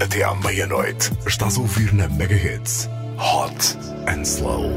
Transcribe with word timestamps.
até 0.00 0.22
à 0.22 0.34
meia-noite. 0.34 1.12
Estás 1.26 1.56
a 1.56 1.60
ouvir 1.60 1.92
na 1.94 2.08
Mega 2.08 2.36
Hits 2.36 2.88
Hot 3.18 3.76
and 4.06 4.24
Slow. 4.24 4.70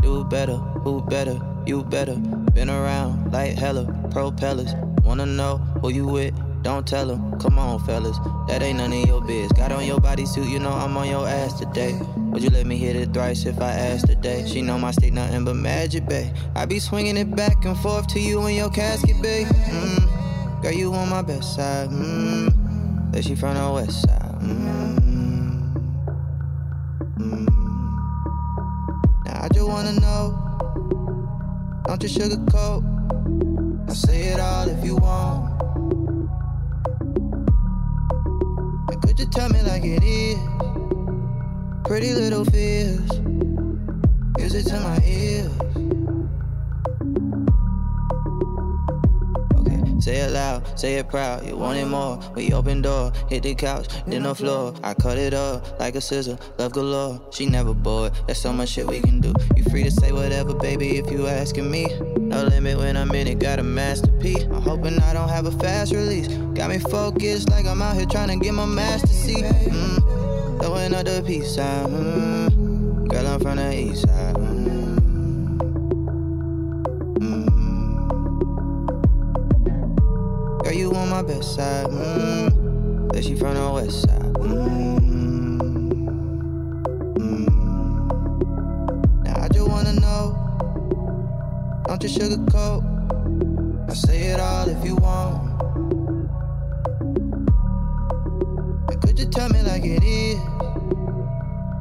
Do 0.00 0.24
better, 0.24 0.56
who 0.84 1.02
better, 1.02 1.38
you 1.66 1.82
better. 1.84 2.16
Been 2.54 2.70
around 2.70 3.32
like 3.32 3.58
hella 3.58 3.86
propellers. 4.10 4.74
Wanna 5.04 5.26
know 5.26 5.58
who 5.80 5.90
you 5.90 6.06
with? 6.06 6.34
Don't 6.62 6.86
tell 6.86 7.06
them. 7.06 7.38
Come 7.40 7.58
on, 7.58 7.80
fellas. 7.84 8.16
That 8.46 8.62
ain't 8.62 8.78
none 8.78 8.92
of 8.92 9.06
your 9.06 9.20
biz. 9.20 9.50
Got 9.52 9.72
on 9.72 9.84
your 9.84 9.98
bodysuit, 9.98 10.48
you 10.48 10.60
know 10.60 10.70
I'm 10.70 10.96
on 10.96 11.08
your 11.08 11.26
ass 11.26 11.58
today. 11.58 11.98
Would 12.30 12.42
you 12.42 12.50
let 12.50 12.66
me 12.66 12.76
hit 12.76 12.94
it 12.94 13.12
thrice 13.12 13.46
if 13.46 13.60
I 13.60 13.72
asked 13.72 14.06
today? 14.06 14.44
She 14.46 14.62
know 14.62 14.78
my 14.78 14.92
state 14.92 15.12
nothing 15.12 15.44
but 15.44 15.56
magic, 15.56 16.06
babe. 16.08 16.32
I 16.54 16.66
be 16.66 16.78
swinging 16.78 17.16
it 17.16 17.34
back 17.34 17.64
and 17.64 17.76
forth 17.78 18.06
to 18.08 18.20
you 18.20 18.46
in 18.46 18.54
your 18.54 18.70
casket, 18.70 19.20
babe. 19.20 19.48
Mm. 19.48 20.62
Girl, 20.62 20.72
you 20.72 20.94
on 20.94 21.08
my 21.08 21.22
best 21.22 21.56
side. 21.56 21.90
Mm. 21.90 23.12
That 23.12 23.24
she 23.24 23.34
from 23.34 23.54
the 23.54 23.72
west 23.72 24.02
side. 24.02 24.21
Mm. 24.42 25.74
Mm. 27.18 27.48
Now 29.24 29.42
I 29.42 29.48
just 29.52 29.68
wanna 29.68 29.92
know. 30.00 30.24
Don't 31.86 32.02
you 32.02 32.08
sugarcoat. 32.08 32.82
Say 33.94 34.28
it 34.28 34.40
all 34.40 34.68
if 34.68 34.84
you 34.84 34.96
want. 34.96 35.52
Could 39.02 39.18
you 39.18 39.26
tell 39.26 39.48
me 39.50 39.60
like 39.62 39.84
it 39.84 40.02
is? 40.02 40.38
Pretty 41.84 42.14
little 42.14 42.44
fears. 42.46 43.20
Music 44.38 44.64
to 44.66 44.80
my 44.80 44.98
ears. 45.04 45.91
Say 50.02 50.16
it 50.16 50.32
loud, 50.32 50.78
say 50.78 50.96
it 50.96 51.08
proud. 51.08 51.46
You 51.46 51.56
want 51.56 51.78
it 51.78 51.86
more? 51.86 52.18
We 52.34 52.52
open 52.52 52.82
door, 52.82 53.12
hit 53.28 53.44
the 53.44 53.54
couch, 53.54 53.86
then 54.06 54.24
the 54.24 54.34
floor. 54.34 54.74
I 54.82 54.94
cut 54.94 55.18
it 55.18 55.32
up 55.32 55.78
like 55.78 55.94
a 55.94 56.00
scissor, 56.00 56.38
love 56.58 56.72
galore. 56.72 57.20
She 57.30 57.46
never 57.46 57.72
bored. 57.72 58.12
There's 58.26 58.40
so 58.40 58.52
much 58.52 58.70
shit 58.70 58.86
we 58.86 59.00
can 59.00 59.20
do. 59.20 59.32
You 59.56 59.64
free 59.64 59.84
to 59.84 59.90
say 59.90 60.12
whatever, 60.12 60.54
baby, 60.54 60.98
if 60.98 61.10
you 61.10 61.26
asking 61.26 61.70
me. 61.70 61.86
No 62.18 62.42
limit 62.44 62.78
when 62.78 62.96
I'm 62.96 63.12
in 63.12 63.28
it, 63.28 63.38
got 63.38 63.58
a 63.58 63.62
masterpiece. 63.62 64.44
I'm 64.44 64.62
hoping 64.62 64.98
I 64.98 65.12
don't 65.12 65.28
have 65.28 65.46
a 65.46 65.52
fast 65.52 65.92
release. 65.92 66.28
Got 66.54 66.70
me 66.70 66.78
focused 66.78 67.48
like 67.50 67.66
I'm 67.66 67.80
out 67.80 67.96
here 67.96 68.06
trying 68.06 68.28
to 68.28 68.44
get 68.44 68.54
my 68.54 68.66
master 68.66 69.06
seat. 69.06 69.44
Mm. 69.44 70.02
The 71.02 71.20
peace 71.26 71.56
sign. 71.56 71.88
Mm. 71.88 73.08
Girl, 73.08 73.26
I'm 73.26 73.40
from 73.40 73.56
the 73.56 73.76
east 73.76 74.02
side. 74.02 74.36
Mm. 74.36 74.98
Mm. 77.18 77.61
Girl, 80.72 80.80
you 80.80 80.94
on 80.94 81.10
my 81.10 81.20
best 81.20 81.54
side. 81.54 81.86
Mm. 81.86 83.08
But 83.08 83.22
she 83.22 83.36
from 83.36 83.54
the 83.54 83.70
west 83.72 84.02
side. 84.02 84.22
Mm. 84.40 84.98
Mm. 87.18 87.46
Now 89.22 89.42
I 89.42 89.48
just 89.48 89.68
wanna 89.68 89.92
know. 90.00 90.34
Don't 91.86 92.02
you 92.02 92.08
sugarcoat. 92.08 92.82
I 93.90 93.92
say 93.92 94.28
it 94.28 94.40
all 94.40 94.66
if 94.66 94.82
you 94.82 94.96
want. 94.96 95.60
And 98.90 99.02
could 99.02 99.18
you 99.18 99.26
tell 99.26 99.50
me 99.50 99.60
like 99.60 99.84
it 99.84 100.02
is? 100.02 100.40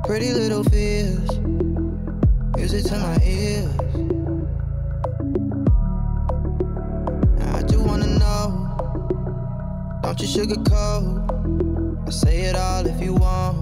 Pretty 0.03 0.33
little 0.33 0.65
fears. 0.65 1.39
Music 2.57 2.83
to 2.87 2.99
my 2.99 3.17
ears. 3.23 3.90
You 10.21 10.27
sugarcoat. 10.27 12.07
I 12.07 12.11
say 12.11 12.41
it 12.41 12.55
all 12.55 12.85
if 12.85 13.01
you 13.01 13.15
want. 13.15 13.57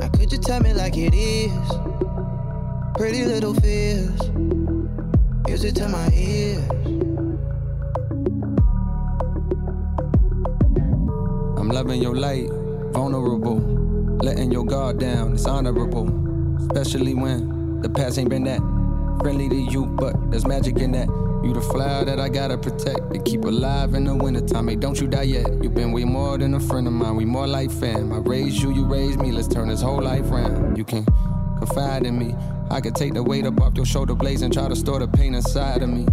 Now 0.00 0.08
could 0.08 0.32
you 0.32 0.38
tell 0.38 0.62
me 0.62 0.72
like 0.72 0.96
it 0.96 1.12
is? 1.12 1.52
Pretty 2.96 3.26
little 3.26 3.52
fears. 3.52 4.30
Music 5.46 5.74
to 5.74 5.88
my 5.88 6.08
ears. 6.14 6.66
I'm 11.58 11.68
loving 11.68 12.00
your 12.00 12.16
light, 12.16 12.48
vulnerable. 12.94 13.58
Letting 14.22 14.50
your 14.50 14.64
guard 14.64 14.98
down, 14.98 15.34
it's 15.34 15.44
honorable. 15.44 16.08
Especially 16.62 17.12
when 17.12 17.82
the 17.82 17.90
past 17.90 18.18
ain't 18.18 18.30
been 18.30 18.44
that 18.44 18.60
friendly 19.20 19.50
to 19.50 19.56
you, 19.56 19.84
but 19.84 20.30
there's 20.30 20.46
magic 20.46 20.78
in 20.78 20.92
that. 20.92 21.31
You 21.44 21.52
the 21.52 21.60
flower 21.60 22.04
that 22.04 22.20
I 22.20 22.28
gotta 22.28 22.56
protect 22.56 23.12
to 23.12 23.18
keep 23.20 23.44
alive 23.44 23.94
in 23.94 24.04
the 24.04 24.14
wintertime. 24.14 24.68
Hey, 24.68 24.76
don't 24.76 25.00
you 25.00 25.08
die 25.08 25.22
yet. 25.22 25.62
You've 25.62 25.74
been 25.74 25.90
way 25.90 26.04
more 26.04 26.38
than 26.38 26.54
a 26.54 26.60
friend 26.60 26.86
of 26.86 26.92
mine. 26.92 27.16
We 27.16 27.24
more 27.24 27.48
like 27.48 27.70
fam. 27.70 28.12
I 28.12 28.18
raised 28.18 28.62
you, 28.62 28.72
you 28.72 28.84
raised 28.84 29.20
me. 29.20 29.32
Let's 29.32 29.48
turn 29.48 29.68
this 29.68 29.82
whole 29.82 30.00
life 30.00 30.30
round. 30.30 30.78
You 30.78 30.84
can 30.84 31.04
confide 31.58 32.06
in 32.06 32.16
me. 32.16 32.36
I 32.70 32.80
can 32.80 32.94
take 32.94 33.14
the 33.14 33.22
weight 33.22 33.44
up 33.44 33.60
off 33.60 33.74
your 33.76 33.86
shoulder 33.86 34.14
blades 34.14 34.42
and 34.42 34.52
try 34.52 34.68
to 34.68 34.76
store 34.76 35.00
the 35.00 35.08
pain 35.08 35.34
inside 35.34 35.82
of 35.82 35.88
me. 35.88 36.06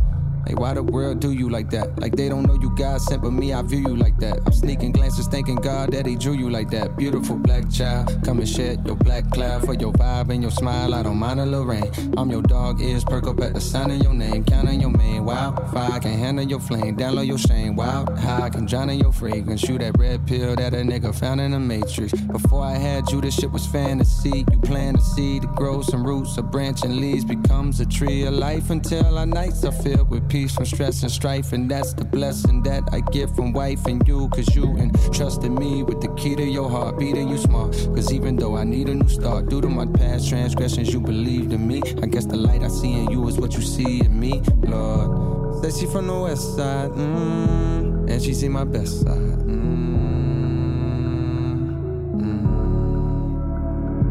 Why 0.58 0.74
the 0.74 0.84
world 0.84 1.20
do 1.20 1.32
you 1.32 1.50
like 1.50 1.70
that? 1.72 2.00
Like 2.00 2.16
they 2.16 2.30
don't 2.30 2.44
know 2.44 2.56
you 2.56 2.70
God 2.76 3.02
sent, 3.02 3.22
but 3.22 3.32
me, 3.32 3.54
I 3.54 3.62
view 3.62 3.80
you 3.80 3.96
like 3.96 4.18
that. 4.20 4.40
I'm 4.46 4.54
sneaking 4.54 4.94
glances, 4.94 5.28
thanking 5.28 5.58
God 5.58 5.92
that 5.92 6.06
He 6.06 6.16
drew 6.16 6.34
you 6.34 6.50
like 6.50 6.70
that. 6.72 6.98
Beautiful 6.98 7.36
black 7.36 7.70
child, 7.70 8.20
come 8.24 8.40
and 8.40 8.48
shed 8.48 8.86
your 8.86 8.96
black 8.96 9.30
cloud 9.32 9.66
for 9.66 9.74
your 9.74 9.92
vibe 9.94 10.30
and 10.30 10.42
your 10.42 10.52
smile. 10.52 10.94
I 10.94 11.04
don't 11.04 11.18
mind 11.18 11.40
a 11.40 11.46
little 11.46 11.66
rain. 11.66 11.92
I'm 12.18 12.30
your 12.30 12.42
dog, 12.42 12.82
ears 12.82 13.04
perk 13.04 13.28
up 13.28 13.40
at 13.42 13.54
the 13.54 13.62
sound 13.62 13.92
of 13.92 14.02
your 14.02 14.14
name. 14.14 14.44
Counting 14.44 14.82
your 14.82 14.92
main 14.92 15.26
wild 15.26 15.70
fire, 15.72 16.00
can 16.00 16.18
handle 16.18 16.46
your 16.46 16.60
flame. 16.60 16.96
Download 16.98 17.28
your 17.28 17.38
shame, 17.38 17.76
wild 17.76 18.18
how 18.18 18.42
I 18.42 18.50
can 18.50 18.66
drown 18.66 18.90
in 18.90 19.00
your 19.00 19.12
fragrance. 19.12 19.64
You 19.64 19.78
that 19.78 19.98
red 19.98 20.26
pill 20.26 20.56
that 20.56 20.74
a 20.74 20.78
nigga 20.78 21.14
found 21.14 21.42
in 21.42 21.52
the 21.52 21.60
matrix. 21.60 22.14
Before 22.14 22.64
I 22.64 22.76
had 22.76 23.10
you, 23.12 23.22
this 23.22 23.36
shit 23.36 23.52
was 23.52 23.68
fantasy. 23.68 24.46
You 24.52 24.60
plant 24.60 24.98
a 24.98 25.02
seed 25.02 25.44
to 25.44 25.48
grow 25.50 25.82
some 25.82 26.06
roots, 26.06 26.38
a 26.38 26.42
branch 26.42 26.84
and 26.84 26.98
leaves 26.98 27.26
becomes 27.26 27.80
a 27.80 27.86
tree 27.86 28.24
of 28.24 28.34
life 28.34 28.70
until 28.70 29.18
our 29.18 29.26
nights 29.26 29.64
are 29.64 29.72
filled 29.72 30.10
with 30.10 30.28
peace 30.30 30.39
from 30.48 30.66
stress 30.66 31.04
and 31.04 31.12
strife. 31.12 31.54
And 31.54 31.70
that's 31.70 31.94
the 31.94 32.06
blessing 32.06 32.64
that 32.64 32.84
I 32.92 33.02
get 33.12 33.30
from 33.36 33.54
wife 33.54 33.86
and 33.86 34.08
you, 34.08 34.30
cause 34.30 34.56
you 34.56 34.78
entrusted 34.78 35.52
me 35.52 35.84
with 35.84 36.02
the 36.02 36.08
key 36.16 36.36
to 36.36 36.44
your 36.44 36.70
heart, 36.70 36.98
beating 36.98 37.28
you 37.28 37.38
smart. 37.38 37.74
Cause 37.96 38.14
even 38.14 38.36
though 38.36 38.56
I 38.56 38.64
need 38.64 38.90
a 38.90 38.96
new 38.96 39.10
start, 39.10 39.50
due 39.50 39.62
to 39.62 39.68
my 39.68 39.86
past 39.86 40.30
transgressions, 40.30 40.94
you 40.94 41.00
believed 41.00 41.52
in 41.54 41.68
me. 41.68 41.82
I 42.02 42.06
guess 42.06 42.26
the 42.26 42.38
light 42.38 42.64
I 42.64 42.68
see 42.70 42.94
in 42.94 43.10
you 43.10 43.28
is 43.28 43.38
what 43.38 43.54
you 43.54 43.62
see 43.62 44.02
in 44.02 44.20
me, 44.20 44.42
Lord. 44.62 45.64
Says 45.64 45.80
she 45.80 45.86
from 45.88 46.08
the 46.08 46.20
west 46.20 46.56
side, 46.56 46.92
mm, 46.92 48.10
and 48.10 48.22
she 48.22 48.34
see 48.34 48.48
my 48.48 48.64
best 48.64 49.02
side. 49.02 49.46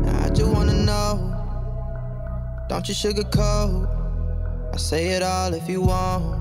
Now 0.05 0.25
I 0.25 0.29
just 0.31 0.51
wanna 0.53 0.75
know. 0.85 1.35
Don't 2.69 2.87
you 2.87 2.95
sugarcoat. 2.95 3.98
I 4.79 4.81
say 4.81 5.09
it 5.09 5.25
all 5.25 5.55
if 5.55 5.69
you 5.69 5.83
want. 5.83 6.41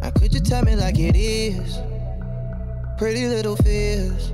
Now 0.00 0.10
could 0.12 0.32
you 0.32 0.40
tell 0.40 0.64
me 0.64 0.76
like 0.76 0.98
it 0.98 1.14
is? 1.14 1.78
Pretty 2.96 3.28
little 3.28 3.54
fears. 3.54 4.32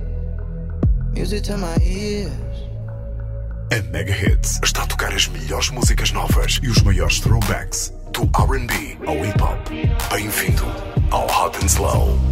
Music 1.11 1.43
to 1.43 1.57
my 1.57 1.75
ears. 1.83 2.31
A 3.73 3.81
Mega 3.91 4.13
Hits 4.13 4.61
está 4.63 4.83
a 4.83 4.87
tocar 4.87 5.13
as 5.13 5.27
melhores 5.27 5.69
músicas 5.71 6.13
novas 6.13 6.57
e 6.63 6.69
os 6.69 6.81
maiores 6.83 7.19
throwbacks 7.19 7.91
do 8.13 8.21
R&B 8.33 8.97
ao 9.05 9.25
hip 9.25 9.41
hop. 9.41 9.67
Bem-vindo 10.09 10.63
ao 11.11 11.25
Hot 11.25 11.57
and 11.61 11.67
Slow. 11.67 12.30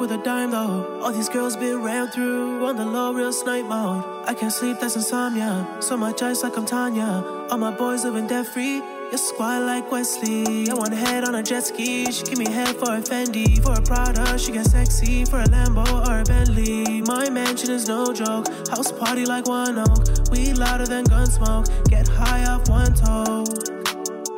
With 0.00 0.12
a 0.12 0.18
dime 0.18 0.50
though. 0.50 1.00
All 1.02 1.12
these 1.12 1.28
girls 1.28 1.56
been 1.56 1.82
ran 1.82 2.08
through 2.08 2.64
on 2.66 2.76
the 2.76 2.84
low, 2.84 3.12
real 3.12 3.32
snipe 3.32 3.64
mode. 3.64 4.04
I 4.26 4.34
can't 4.34 4.52
sleep, 4.52 4.78
that's 4.80 4.96
insomnia. 4.96 5.66
So 5.80 5.96
much 5.96 6.22
ice 6.22 6.42
like 6.42 6.56
I'm 6.56 6.66
Tanya. 6.66 7.24
All 7.50 7.58
my 7.58 7.70
boys 7.70 8.04
living 8.04 8.26
debt 8.26 8.46
free. 8.46 8.76
You 9.10 9.16
squat 9.16 9.62
like 9.62 9.90
Wesley. 9.90 10.68
I 10.70 10.74
want 10.74 10.92
head 10.92 11.24
on 11.24 11.34
a 11.34 11.42
jet 11.42 11.66
ski. 11.66 12.10
She 12.12 12.24
give 12.24 12.38
me 12.38 12.50
head 12.50 12.76
for 12.76 12.94
a 12.94 13.00
Fendi. 13.00 13.62
For 13.62 13.72
a 13.72 13.82
Prada, 13.82 14.38
she 14.38 14.52
get 14.52 14.66
sexy. 14.66 15.24
For 15.24 15.40
a 15.40 15.44
Lambo 15.46 15.86
or 16.06 16.20
a 16.20 16.24
Bentley. 16.24 17.00
My 17.02 17.30
mansion 17.30 17.70
is 17.70 17.88
no 17.88 18.12
joke. 18.12 18.46
House 18.68 18.92
party 18.92 19.24
like 19.24 19.48
one 19.48 19.78
oak. 19.78 20.30
We 20.30 20.52
louder 20.52 20.86
than 20.86 21.04
gun 21.04 21.26
smoke. 21.26 21.66
Get 21.84 22.06
high 22.06 22.44
off 22.44 22.68
one 22.68 22.94
toe. 22.94 23.44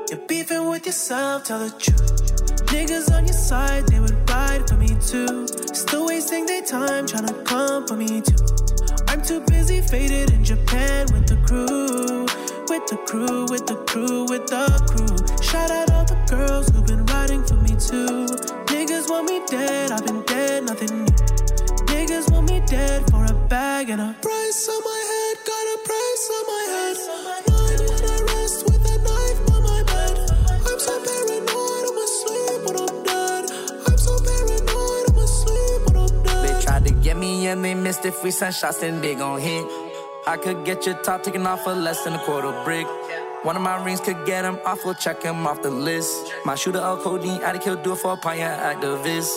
You're 0.08 0.26
beefing 0.26 0.68
with 0.70 0.86
yourself, 0.86 1.44
tell 1.44 1.58
the 1.58 1.70
truth. 1.70 2.29
Niggas 2.70 3.12
on 3.12 3.26
your 3.26 3.34
side, 3.34 3.88
they 3.88 3.98
would 3.98 4.30
ride 4.30 4.68
for 4.68 4.76
me 4.76 4.88
too. 5.00 5.48
Still 5.74 6.06
wasting 6.06 6.46
their 6.46 6.62
time 6.62 7.04
trying 7.04 7.26
to 7.26 7.34
come 7.42 7.84
for 7.84 7.96
me 7.96 8.20
too. 8.20 8.36
I'm 9.08 9.20
too 9.20 9.40
busy 9.40 9.80
faded 9.80 10.30
in 10.30 10.44
Japan 10.44 11.06
with 11.12 11.26
the 11.26 11.36
crew. 11.48 12.26
With 12.70 12.86
the 12.86 12.96
crew, 13.08 13.46
with 13.50 13.66
the 13.66 13.74
crew, 13.90 14.22
with 14.30 14.46
the 14.46 14.66
crew. 14.86 15.16
Shout 15.42 15.72
out 15.72 15.90
all 15.90 16.04
the 16.04 16.14
girls 16.30 16.68
who've 16.68 16.86
been 16.86 17.04
riding 17.06 17.42
for 17.42 17.56
me 17.56 17.70
too. 17.70 18.26
Niggas 18.70 19.10
want 19.10 19.26
me 19.26 19.42
dead, 19.48 19.90
I've 19.90 20.06
been 20.06 20.22
dead, 20.22 20.62
nothing 20.62 21.04
new. 21.04 21.12
Niggas 21.90 22.30
want 22.30 22.48
me 22.48 22.62
dead 22.66 23.02
for 23.10 23.24
a 23.24 23.34
bag 23.48 23.90
and 23.90 24.00
a 24.00 24.14
price 24.22 24.68
on 24.68 24.80
my 24.84 25.00
head, 25.10 25.36
got 25.44 25.64
a 25.74 25.78
price 25.88 26.30
on 26.36 26.46
my 26.46 26.64
head. 26.70 27.49
Get 37.10 37.16
me 37.16 37.48
and 37.48 37.64
they 37.64 37.74
missed 37.74 38.06
it. 38.06 38.14
Free 38.14 38.30
send 38.30 38.54
shots, 38.54 38.78
then 38.78 39.00
they 39.00 39.16
gon' 39.16 39.40
hit. 39.40 39.66
I 40.28 40.36
could 40.36 40.64
get 40.64 40.86
your 40.86 40.94
top 41.02 41.24
taken 41.24 41.44
off 41.44 41.64
for 41.64 41.74
less 41.74 42.04
than 42.04 42.12
a 42.12 42.20
quarter 42.20 42.52
brick. 42.62 42.86
One 43.42 43.56
of 43.56 43.62
my 43.62 43.84
rings 43.84 43.98
could 43.98 44.24
get 44.26 44.44
him 44.44 44.60
off, 44.64 44.84
we'll 44.84 44.94
check 44.94 45.20
him 45.24 45.44
off 45.44 45.60
the 45.60 45.70
list. 45.72 46.32
My 46.44 46.54
shooter, 46.54 46.78
L 46.78 47.02
codeine, 47.02 47.42
addict, 47.42 47.64
he'll 47.64 47.82
do 47.82 47.94
it 47.94 47.98
for 47.98 48.12
a 48.12 48.16
pioneer 48.16 48.56
activist. 48.62 49.28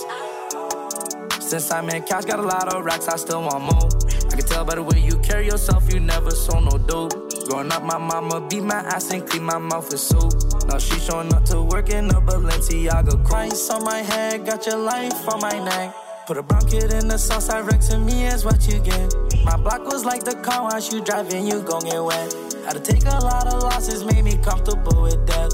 Since 1.41 1.71
I'm 1.71 1.89
in 1.89 2.03
cash, 2.03 2.25
got 2.25 2.37
a 2.37 2.43
lot 2.43 2.71
of 2.71 2.85
racks, 2.85 3.07
I 3.07 3.15
still 3.15 3.41
want 3.41 3.63
more. 3.63 3.89
I 4.31 4.35
can 4.35 4.45
tell 4.45 4.63
by 4.63 4.75
the 4.75 4.83
way 4.83 4.99
you 4.99 5.17
carry 5.23 5.47
yourself, 5.47 5.91
you 5.91 5.99
never 5.99 6.29
sold 6.29 6.65
no 6.65 6.77
dope. 6.77 7.13
Growing 7.49 7.71
up, 7.71 7.81
my 7.81 7.97
mama 7.97 8.47
beat 8.47 8.61
my 8.61 8.81
ass 8.93 9.09
and 9.09 9.27
clean 9.27 9.45
my 9.45 9.57
mouth 9.57 9.89
with 9.89 9.99
soap. 9.99 10.31
Now 10.67 10.77
she 10.77 10.99
showing 10.99 11.33
up 11.33 11.43
to 11.45 11.63
work 11.63 11.89
in 11.89 12.05
a 12.11 12.21
Balenciaga 12.21 13.25
Price 13.25 13.67
on 13.71 13.83
my 13.83 13.97
head, 13.97 14.45
got 14.45 14.63
your 14.67 14.77
life 14.77 15.27
on 15.27 15.41
my 15.41 15.57
neck. 15.57 16.02
Put 16.25 16.37
a 16.37 16.43
brown 16.43 16.65
kid 16.67 16.93
in 16.93 17.09
the 17.09 17.17
sauce, 17.17 17.49
I 17.49 17.59
wreck 17.59 17.81
to 17.81 17.97
me 17.97 18.27
is 18.27 18.45
what 18.45 18.65
you 18.65 18.79
get. 18.79 19.13
My 19.43 19.57
block 19.57 19.83
was 19.83 20.05
like 20.05 20.23
the 20.23 20.35
car 20.35 20.63
wash, 20.63 20.93
you 20.93 21.03
driving, 21.03 21.45
you 21.45 21.61
gon' 21.61 21.83
get 21.83 22.01
wet. 22.01 22.31
Had 22.65 22.73
to 22.73 22.79
take 22.79 23.03
a 23.03 23.19
lot 23.19 23.45
of 23.47 23.61
losses, 23.61 24.05
made 24.05 24.23
me 24.23 24.37
comfortable 24.37 25.01
with 25.01 25.25
death. 25.27 25.51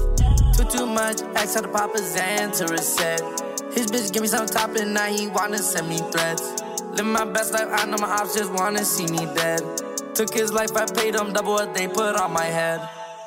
Too, 0.54 0.64
too 0.70 0.86
much, 0.86 1.22
X 1.34 1.54
had 1.54 1.64
to 1.64 1.68
pop 1.68 1.92
a 1.96 1.98
Xan 1.98 2.56
to 2.58 2.72
reset. 2.72 3.20
His 3.74 3.88
bitch 3.88 4.12
give 4.12 4.22
me 4.22 4.28
some 4.28 4.46
top 4.46 4.76
and 4.76 4.94
now 4.94 5.06
he 5.06 5.26
wanna 5.26 5.58
send 5.58 5.88
me 5.88 5.98
threats. 6.12 6.62
Live 6.92 7.04
my 7.06 7.24
best 7.24 7.52
life, 7.52 7.66
I 7.68 7.84
know 7.86 7.96
my 7.98 8.08
ops 8.08 8.36
just 8.36 8.52
wanna 8.52 8.84
see 8.84 9.06
me 9.06 9.26
dead. 9.34 9.62
Took 10.14 10.32
his 10.32 10.52
life, 10.52 10.76
I 10.76 10.86
paid 10.86 11.16
him 11.16 11.32
double 11.32 11.54
what 11.54 11.74
they 11.74 11.88
put 11.88 12.14
on 12.14 12.32
my 12.32 12.44
head. 12.44 12.80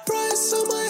Price 0.06 0.54
on 0.54 0.68
my 0.70 0.83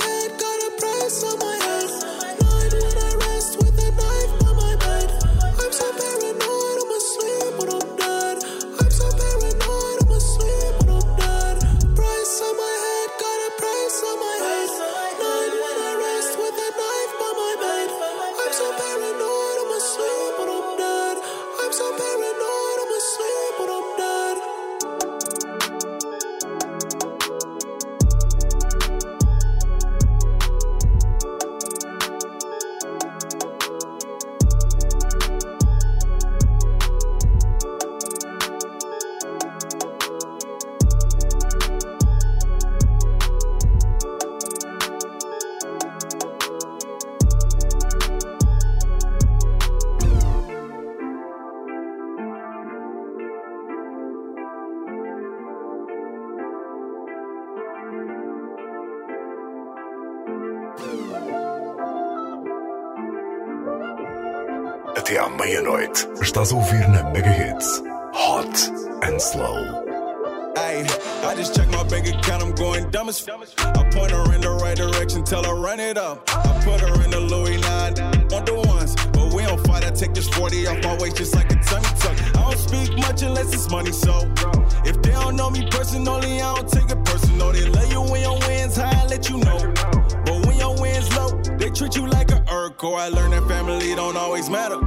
Urko. 92.84 93.00
I 93.00 93.10
learned 93.10 93.34
that 93.34 93.48
family 93.48 93.96
don't 93.96 94.18
always 94.18 94.50
matter. 94.50 94.80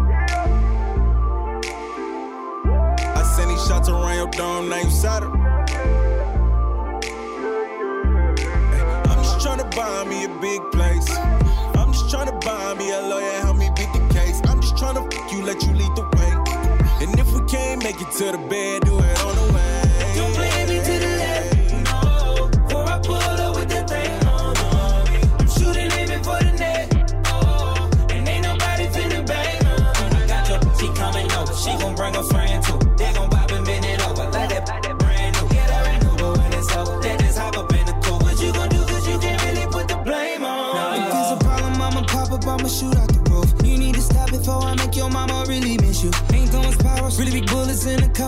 I 3.15 3.23
send 3.37 3.51
these 3.51 3.67
shots 3.67 3.89
around 3.89 4.17
your 4.17 4.31
dome, 4.31 4.69
now 4.69 4.79
you 4.79 4.91
Saturn. 4.91 5.33
I'm 9.09 9.23
just 9.23 9.41
trying 9.41 9.59
to 9.59 9.77
buy 9.77 10.05
me 10.05 10.25
a 10.25 10.29
big 10.41 10.61
place. 10.73 11.09
I'm 11.77 11.93
just 11.93 12.11
trying 12.11 12.27
to 12.27 12.47
buy 12.47 12.75
me 12.75 12.91
a 12.91 13.01
lawyer, 13.01 13.41
help 13.41 13.57
me 13.57 13.71
beat 13.77 13.93
the 13.93 14.07
case. 14.13 14.41
I'm 14.45 14.61
just 14.61 14.77
trying 14.77 14.95
to 14.97 15.03
fuck 15.17 15.33
you, 15.33 15.43
let 15.43 15.63
you 15.63 15.73
lead 15.73 15.95
the 15.97 16.03
way. 16.17 17.07
And 17.07 17.19
if 17.19 17.33
we 17.33 17.41
can't 17.47 17.83
make 17.83 18.01
it 18.01 18.11
to 18.19 18.33
the 18.33 18.39
bed, 18.49 18.83
do 18.83 18.99
it 18.99 19.25
on 19.25 19.37
the 19.37 19.55
way. 19.55 19.86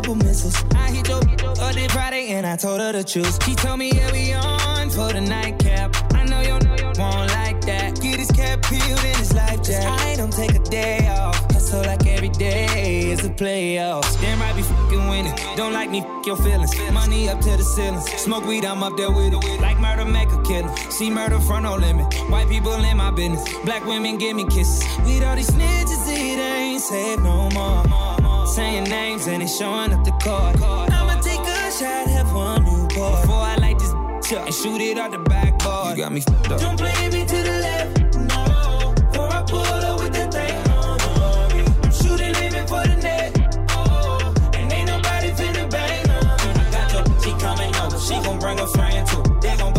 Couple 0.08 0.26
missiles. 0.26 0.64
I 0.74 0.90
hit 0.90 1.08
your 1.08 1.18
up 1.18 1.74
this 1.74 1.92
Friday 1.92 2.28
and 2.28 2.46
I 2.46 2.56
told 2.56 2.80
her 2.80 2.92
to 2.92 3.04
choose. 3.04 3.38
She 3.44 3.54
told 3.54 3.78
me, 3.78 3.90
yeah, 3.92 4.10
we 4.12 4.32
on 4.32 4.88
for 4.90 5.12
the 5.12 5.20
nightcap. 5.20 5.94
I 6.14 6.24
know 6.24 6.40
you 6.40 6.52
won't 6.52 7.30
like 7.38 7.60
that. 7.62 8.00
Get 8.00 8.18
his 8.18 8.30
cap 8.30 8.62
peeled 8.62 9.04
in 9.04 9.16
his 9.16 9.34
life 9.34 9.62
jack. 9.62 9.84
I 9.84 10.16
don't 10.16 10.32
take 10.32 10.54
a 10.54 10.60
day 10.60 11.06
off. 11.08 11.36
Hustle 11.52 11.82
like 11.82 12.06
every 12.06 12.30
day 12.30 13.10
is 13.10 13.24
a 13.24 13.28
playoffs. 13.28 14.18
Damn 14.20 14.40
right 14.40 14.56
be 14.56 14.62
fucking 14.62 15.08
winning. 15.08 15.34
Don't 15.56 15.74
like 15.74 15.90
me, 15.90 16.00
f- 16.00 16.26
your 16.26 16.36
feelings. 16.36 16.72
Money 16.92 17.28
up 17.28 17.40
to 17.40 17.50
the 17.56 17.62
ceiling. 17.62 18.00
Smoke 18.00 18.46
weed, 18.46 18.64
I'm 18.64 18.82
up 18.82 18.96
there 18.96 19.10
with 19.10 19.34
it. 19.34 19.60
Like 19.60 19.78
murder, 19.78 20.06
make 20.06 20.30
a 20.32 20.42
killer. 20.42 20.74
See 20.90 21.10
murder 21.10 21.38
front 21.40 21.64
no 21.64 21.76
limit. 21.76 22.14
White 22.30 22.48
people 22.48 22.72
in 22.72 22.96
my 22.96 23.10
business. 23.10 23.44
Black 23.64 23.84
women 23.84 24.16
give 24.16 24.36
me 24.36 24.44
kisses. 24.46 24.82
With 25.04 25.22
all 25.24 25.36
these 25.36 25.50
snitches, 25.50 26.08
it 26.08 26.38
ain't 26.38 26.80
safe 26.80 27.20
no 27.20 27.50
more. 27.50 28.07
Saying 28.54 28.84
names 28.84 29.26
and 29.28 29.42
it's 29.42 29.56
showing 29.56 29.92
up 29.92 30.04
the 30.04 30.10
card. 30.22 30.60
I'ma 30.60 31.20
take 31.20 31.38
a 31.38 31.70
shot, 31.70 32.08
have 32.08 32.32
one 32.34 32.64
new 32.64 32.88
boy. 32.88 33.20
Before 33.20 33.36
I 33.36 33.56
light 33.60 33.78
this 33.78 33.90
up 33.90 34.46
and 34.46 34.54
shoot 34.54 34.80
it 34.80 34.98
out 34.98 35.12
the 35.12 35.18
backboard. 35.18 35.96
You 35.96 36.02
got 36.02 36.12
me 36.12 36.20
f***ed 36.26 36.52
up. 36.52 36.60
Don't 36.60 36.76
play 36.76 37.08
me 37.08 37.24
to 37.24 37.36
the 37.36 37.58
left, 37.62 38.16
no. 38.16 38.94
Before 38.94 39.32
I 39.32 39.44
pull 39.46 39.60
up 39.60 40.00
with 40.00 40.12
that 40.14 40.32
thing 40.32 40.72
on 40.72 41.56
me. 41.56 41.64
I'm 41.84 41.92
shooting 41.92 42.34
aiming 42.34 42.66
for 42.66 42.82
the 42.82 42.96
net, 42.96 43.66
oh. 43.70 44.34
And 44.54 44.72
ain't 44.72 44.88
nobody 44.88 45.28
finna 45.28 45.70
bang 45.70 46.10
on. 46.10 46.26
I 46.26 46.70
got 46.72 46.92
your 46.92 47.04
she 47.22 47.30
coming 47.38 47.76
over, 47.76 47.98
she 48.00 48.14
gon' 48.24 48.38
bring 48.40 48.58
a 48.58 48.66
friend 48.66 49.06
too. 49.06 49.22
They 49.40 49.56
gon' 49.56 49.72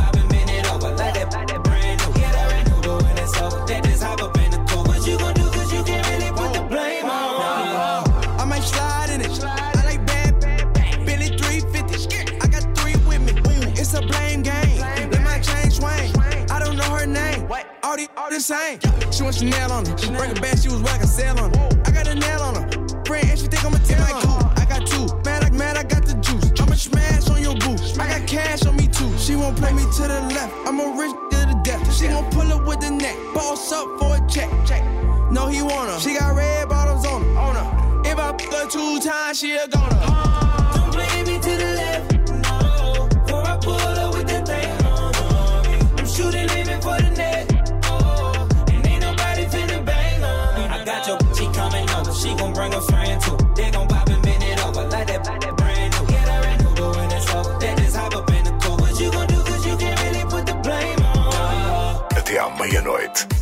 Chanel 19.39 19.71
on 19.71 19.85
her. 19.85 19.95
Bring 19.95 20.31
it 20.31 20.41
back, 20.41 20.57
she 20.57 20.67
was 20.67 20.81
whack 20.81 21.01
a 21.01 21.07
sale 21.07 21.39
on 21.39 21.53
her. 21.53 21.69
I 21.85 21.91
got 21.91 22.07
a 22.07 22.15
nail 22.15 22.41
on 22.41 22.55
her. 22.55 22.67
Friend, 23.05 23.23
and 23.23 23.39
she 23.39 23.47
think 23.47 23.63
I'ma 23.63 23.77
take 23.85 23.97
my 23.99 24.19
cool. 24.19 24.43
I 24.59 24.65
got 24.67 24.85
two. 24.85 25.07
Man, 25.23 25.41
like 25.43 25.53
mad, 25.53 25.77
I 25.77 25.83
got 25.83 26.03
the 26.03 26.15
juice. 26.15 26.51
I'ma 26.59 26.75
smash 26.75 27.29
on 27.29 27.41
your 27.41 27.55
boo. 27.55 27.79
I 28.01 28.19
got 28.19 28.27
cash 28.27 28.65
on 28.65 28.75
me 28.75 28.87
too. 28.89 29.09
She 29.17 29.37
won't 29.37 29.55
play 29.55 29.71
me 29.71 29.83
to 29.83 30.01
the 30.01 30.19
left. 30.35 30.53
I'm 30.67 30.77
a 30.81 30.91
rich 30.91 31.15
to 31.31 31.37
the 31.47 31.61
death. 31.63 31.79
She 31.95 32.09
gon' 32.09 32.29
pull 32.31 32.51
up 32.51 32.67
with 32.67 32.81
the 32.81 32.91
neck. 32.91 33.15
Boss 33.33 33.71
up 33.71 33.87
for 33.97 34.17
a 34.17 34.19
check. 34.27 34.49
check. 34.67 34.83
No, 35.31 35.47
he 35.47 35.61
want 35.61 35.89
her. 35.89 35.99
She 36.01 36.19
got 36.19 36.35
red 36.35 36.67
bottoms 36.67 37.05
on 37.05 37.23
her. 37.23 37.39
On 37.39 37.55
her. 37.55 38.11
If 38.11 38.19
I 38.19 38.31
fuck 38.35 38.41
her 38.41 38.67
two 38.67 38.99
times, 38.99 39.39
she 39.39 39.55
a 39.55 39.69
goner. 39.69 40.03
Don't 40.75 40.91
play 40.91 41.23
me 41.23 41.39
to 41.39 41.51
the 41.63 41.69
left, 41.79 42.11
no. 42.43 43.07
Before 43.07 43.47
I 43.47 43.57
pull 43.61 43.75
up 43.75 44.15
with 44.15 44.27
that 44.27 44.45
thing 44.45 44.85
on 44.85 45.63
me. 45.63 45.79
I'm 45.97 46.05
shooting 46.05 46.58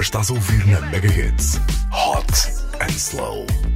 Estás 0.07 0.29
a 0.29 0.33
ouvir 0.33 0.65
na 0.67 0.79
Mega 0.89 1.09
Hits 1.09 1.59
Hot 1.91 2.31
and 2.79 2.91
Slow. 2.91 3.66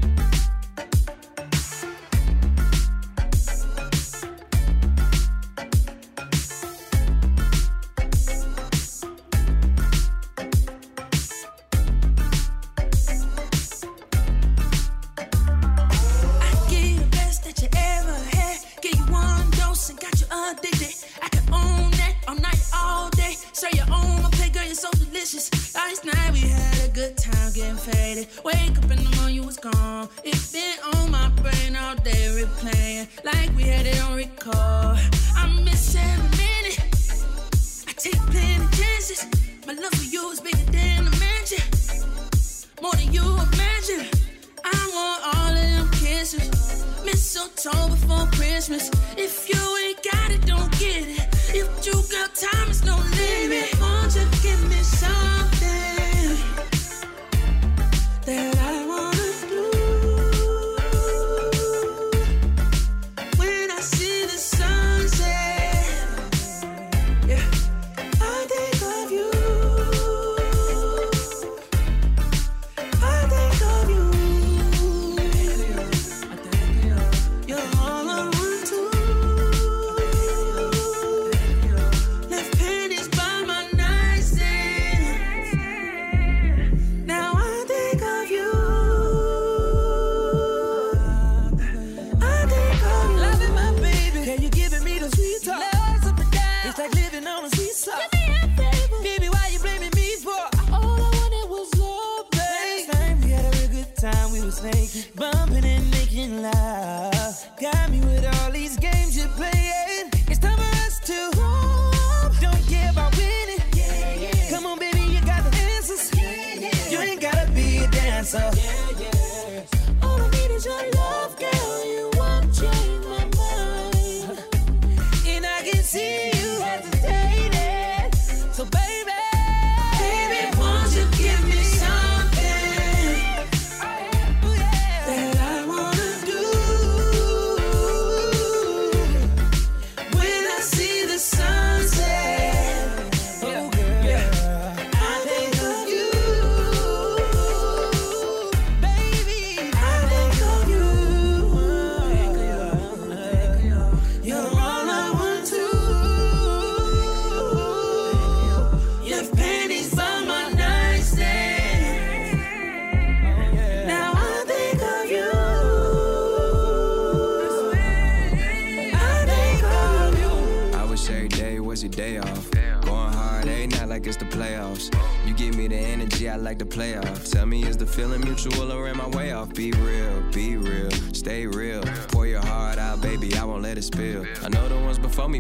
Day, 32.60 33.08
replaying 33.08 33.26
like 33.26 33.56
we 33.56 33.64
had 33.64 33.86
it 33.86 34.02
on 34.04 34.16
record. 34.16 35.00
I 35.36 35.62
miss 35.64 35.96
every 35.96 36.30
minute. 36.38 36.80
I 37.88 37.94
take 37.94 38.20
plenty 38.32 38.68
chances. 38.78 39.26
My 39.68 39.74
love 39.74 39.94
for 39.94 40.04
you 40.04 40.32
is 40.32 40.42
bigger 40.42 40.72
than 40.72 41.08
a 41.08 41.12
mansion. 41.20 41.64
More 42.82 42.94
than 42.94 43.12
you 43.14 43.24
imagine. 43.24 44.08
I 44.64 44.82
want 44.96 45.36
all 45.36 45.52
of 45.52 45.56
them 45.56 45.92
kisses. 45.92 46.86
Mistletoe 47.06 47.90
before 47.90 48.28
Christmas. 48.32 48.90
If 49.18 49.50
you 49.50 49.62
ain't 49.86 50.04
got 50.12 50.32
it, 50.32 50.46
don't 50.46 50.72
get 50.80 51.08
it. 51.08 51.28
If 51.54 51.86
you 51.86 51.94
got 52.12 52.36
time, 52.36 52.70
it's 52.70 52.84
no 52.84 52.96
limit. 52.98 53.21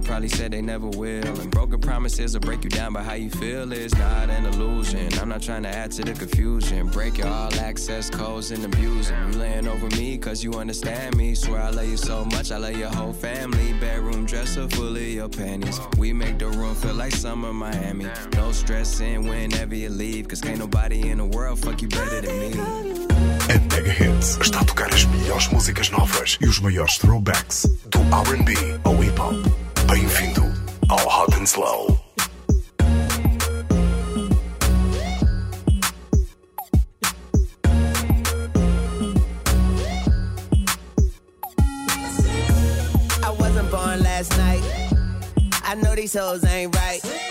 Probably 0.01 0.29
said 0.29 0.51
they 0.51 0.61
never 0.61 0.87
will. 0.87 1.25
And 1.41 1.51
broken 1.51 1.79
promises 1.79 2.33
will 2.33 2.41
break 2.41 2.63
you 2.63 2.69
down, 2.69 2.93
but 2.93 3.03
how 3.03 3.13
you 3.13 3.29
feel 3.29 3.71
is 3.71 3.95
not 3.97 4.29
an 4.29 4.45
illusion. 4.45 5.09
I'm 5.19 5.29
not 5.29 5.41
trying 5.41 5.63
to 5.63 5.69
add 5.69 5.91
to 5.91 6.03
the 6.03 6.13
confusion. 6.13 6.87
Break 6.87 7.17
your 7.17 7.27
all 7.27 7.53
access 7.55 8.09
codes 8.09 8.51
and 8.51 8.63
abuse 8.65 9.09
them. 9.09 9.31
You 9.31 9.39
laying 9.39 9.67
over 9.67 9.87
me 9.97 10.17
cause 10.17 10.43
you 10.43 10.53
understand 10.53 11.15
me. 11.17 11.35
Swear 11.35 11.61
I 11.61 11.69
love 11.69 11.87
you 11.87 11.97
so 11.97 12.25
much, 12.25 12.51
I 12.51 12.57
love 12.57 12.77
your 12.77 12.89
whole 12.89 13.13
family. 13.13 13.73
Bedroom 13.73 14.25
dresser 14.25 14.67
full 14.69 14.95
of 14.95 15.01
your 15.01 15.29
panties. 15.29 15.79
We 15.97 16.13
make 16.13 16.39
the 16.39 16.47
room 16.47 16.75
feel 16.75 16.95
like 16.95 17.13
summer 17.13 17.53
Miami. 17.53 18.07
No 18.33 18.51
stressing 18.51 19.27
whenever 19.27 19.75
you 19.75 19.89
leave, 19.89 20.27
cause 20.27 20.41
can't 20.41 20.59
nobody 20.59 21.09
in 21.09 21.17
the 21.17 21.25
world 21.25 21.59
fuck 21.59 21.81
you 21.81 21.87
better 21.87 22.21
than 22.21 22.39
me. 22.39 23.01
A 23.49 23.59
Mega 23.73 23.91
Hits 23.91 24.37
está 24.41 24.61
a 24.61 24.65
tocar 24.65 24.93
as 24.93 25.05
melhores 25.05 25.47
músicas 25.47 25.89
novas 25.89 26.37
e 26.41 26.47
os 26.47 26.59
maiores 26.59 26.97
throwbacks 26.97 27.67
do 27.89 27.99
RB 27.99 28.53
ao 28.83 29.03
hip 29.03 29.19
hop. 29.19 29.60
Bem-vindo 29.91 30.43
ao 30.87 31.05
Hot 31.05 31.35
and 31.35 31.45
Slow. 31.45 31.99
I 43.21 43.31
wasn't 43.37 43.69
born 43.69 44.01
last 44.01 44.37
night. 44.37 44.63
I 45.65 45.75
know 45.75 45.93
these 45.93 46.13
hoes 46.13 46.45
ain't 46.45 46.73
right. 46.73 47.30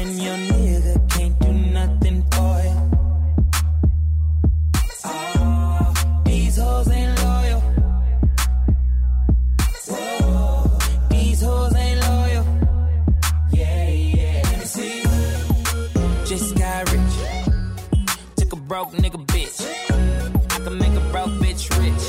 And 0.00 0.22
your 0.22 0.36
nigga 0.36 1.10
can't 1.10 1.38
do 1.40 1.52
nothing 1.52 2.22
for 2.30 2.54
you. 2.66 2.76
Oh, 5.04 5.32
ah, 5.34 6.22
these 6.24 6.56
hoes 6.56 6.88
ain't 6.88 7.14
loyal. 7.24 7.60
Whoa, 9.88 10.78
these 11.10 11.40
hoes 11.42 11.74
ain't 11.74 12.00
loyal. 12.00 12.46
Yeah, 13.50 13.88
yeah. 13.88 14.42
Let 14.44 14.58
me 14.60 14.66
see. 14.66 15.02
Just 16.26 16.54
got 16.56 16.92
rich. 16.92 17.16
Took 18.36 18.52
a 18.52 18.56
broke 18.56 18.92
nigga 18.92 19.20
bitch. 19.26 19.58
I 20.54 20.58
can 20.64 20.78
make 20.78 20.94
a 20.94 21.04
broke 21.10 21.34
bitch 21.42 21.64
rich. 21.80 22.04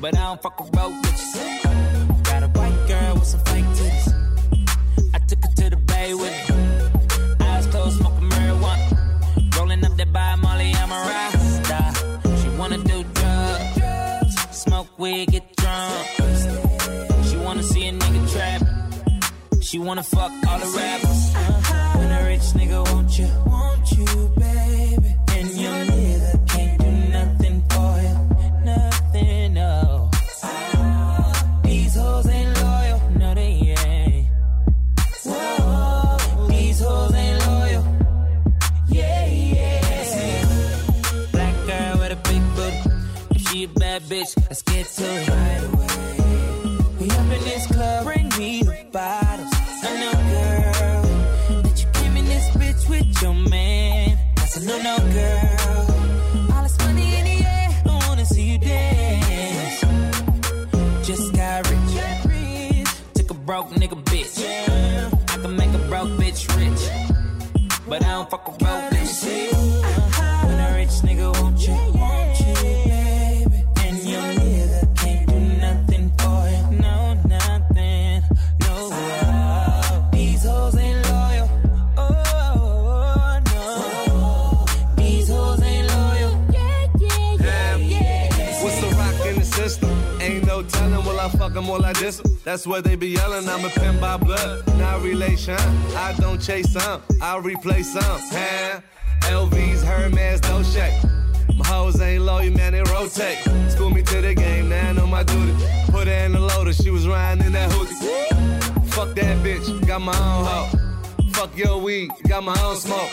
But 0.00 0.16
I 0.16 0.22
don't 0.22 0.40
fuck 0.42 0.58
with 0.58 0.72
broke 0.72 0.94
bitches. 1.02 2.24
Got 2.24 2.44
a 2.44 2.48
white 2.48 2.88
girl 2.88 3.14
with 3.16 3.26
some 3.26 3.40
fake 3.40 3.66
titties. 3.76 4.07
Rolling 10.08 10.12
by 10.12 10.34
Molly, 10.36 10.72
I'm 10.74 10.90
a 10.90 10.94
rasta. 10.94 12.40
She 12.42 12.48
wanna 12.56 12.78
do 12.78 13.04
drugs, 13.14 14.34
smoke 14.50 14.98
weed, 14.98 15.28
get 15.30 15.56
drunk. 15.56 16.06
She 17.24 17.36
wanna 17.36 17.62
see 17.62 17.88
a 17.88 17.92
nigga 17.92 18.32
trap. 18.32 18.62
She 19.60 19.78
wanna 19.78 20.02
fuck 20.02 20.32
all 20.46 20.58
the 20.58 20.66
rappers. 20.76 21.34
When 21.96 22.10
a 22.12 22.24
rich 22.26 22.52
nigga 22.54 22.92
want 22.92 23.18
you, 23.18 23.28
want 23.46 23.92
you, 23.92 24.06
bitch, 44.18 44.36
let's 44.48 44.62
get 44.62 44.86
to 44.86 45.04
it 45.04 45.28
right 45.28 45.62
away. 45.72 45.86
We 47.00 47.10
up 47.10 47.30
in 47.36 47.44
this 47.44 47.66
club, 47.66 48.04
bring 48.04 48.28
me 48.38 48.62
the 48.62 48.86
bottles. 48.92 49.52
I 49.82 50.00
know, 50.00 50.12
girl, 50.32 51.62
that 51.62 51.80
you 51.80 51.88
came 51.92 52.16
in 52.16 52.24
this 52.24 52.48
bitch 52.50 52.88
with 52.90 53.22
your 53.22 53.34
man. 53.34 54.18
That's 54.36 54.56
a 54.56 54.64
no, 54.66 54.76
no, 54.82 54.96
girl. 54.98 56.52
All 56.52 56.62
this 56.62 56.78
money 56.78 57.14
in 57.18 57.24
the 57.30 57.46
air, 57.46 57.68
I 57.86 58.08
wanna 58.08 58.24
see 58.24 58.42
you 58.52 58.58
dance. 58.58 59.80
Just 61.06 61.32
got 61.34 61.70
rich. 61.70 62.84
Took 63.14 63.30
a 63.30 63.34
broke 63.34 63.70
nigga 63.70 64.02
bitch. 64.04 64.34
I 65.32 65.36
can 65.42 65.56
make 65.56 65.72
a 65.74 65.82
broke 65.88 66.10
bitch 66.20 66.42
rich. 66.58 66.82
But 67.88 68.04
I 68.04 68.08
don't 68.08 68.30
fuck 68.30 68.48
a 68.48 68.52
broke 68.52 68.87
will 91.66 91.84
I 91.84 91.92
fuck 91.92 92.02
'em 92.02 92.02
or 92.02 92.02
I 92.02 92.04
diss 92.04 92.20
'em? 92.20 92.38
That's 92.44 92.66
what 92.66 92.84
they 92.84 92.96
be 92.96 93.08
yelling. 93.08 93.48
I'm 93.48 93.64
a 93.64 93.70
pin 93.70 93.98
by 94.00 94.16
blood, 94.16 94.66
not 94.78 95.02
relation. 95.02 95.56
I 95.96 96.14
don't 96.18 96.40
chase 96.40 96.70
some, 96.72 97.02
I 97.20 97.38
replace 97.38 97.92
some. 97.92 98.20
Huh? 98.30 98.80
LV's, 99.30 99.82
Hermes, 99.82 100.42
no 100.44 100.62
shake. 100.62 100.94
My 101.56 101.66
hoes 101.66 102.00
ain't 102.00 102.24
loyal, 102.24 102.52
man, 102.52 102.72
they 102.72 102.82
rotate. 102.82 103.38
School 103.68 103.90
me 103.90 104.02
to 104.02 104.20
the 104.20 104.34
game, 104.34 104.68
now 104.68 104.90
I 104.90 104.92
know 104.92 105.06
my 105.06 105.22
duty. 105.22 105.52
Put 105.90 106.06
her 106.06 106.24
in 106.24 106.32
the 106.32 106.40
loader, 106.40 106.72
she 106.72 106.90
was 106.90 107.06
riding 107.06 107.44
in 107.44 107.52
that 107.52 107.70
hoodie. 107.72 107.94
Fuck 108.90 109.14
that 109.16 109.36
bitch, 109.44 109.86
got 109.86 110.00
my 110.00 110.16
own 110.16 110.44
hoe. 110.44 110.70
Fuck 111.32 111.56
your 111.56 111.78
weed, 111.80 112.10
got 112.28 112.44
my 112.44 112.56
own 112.62 112.76
smoke. 112.76 113.10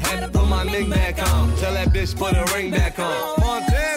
Had 0.00 0.20
to 0.20 0.28
put 0.28 0.46
my 0.48 0.62
ring 0.64 0.90
back 0.90 1.18
on. 1.32 1.56
Tell 1.56 1.72
that 1.74 1.88
bitch 1.88 2.16
put 2.16 2.34
her 2.34 2.44
ring 2.54 2.70
back 2.70 2.98
on. 2.98 3.40
Montana. 3.40 3.95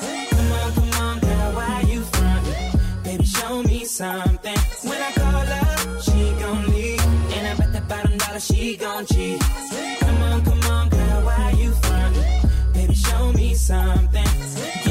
Something. 4.00 4.60
When 4.88 5.02
I 5.02 5.12
call 5.12 5.46
her, 5.56 6.00
she 6.00 6.22
gon' 6.40 6.66
leave. 6.72 7.04
And 7.36 7.48
I 7.48 7.54
bet 7.60 7.74
that 7.74 7.86
bottom 7.90 8.18
dollar 8.18 8.40
she 8.40 8.78
gon' 8.78 9.06
cheat. 9.06 9.42
Come 10.00 10.22
on, 10.30 10.40
come 10.46 10.64
on, 10.72 10.88
girl, 10.88 11.22
why 11.28 11.54
you 11.58 11.72
frontin'? 11.84 12.50
Baby, 12.74 12.96
show 12.96 13.34
me 13.34 13.54
something. 13.56 14.89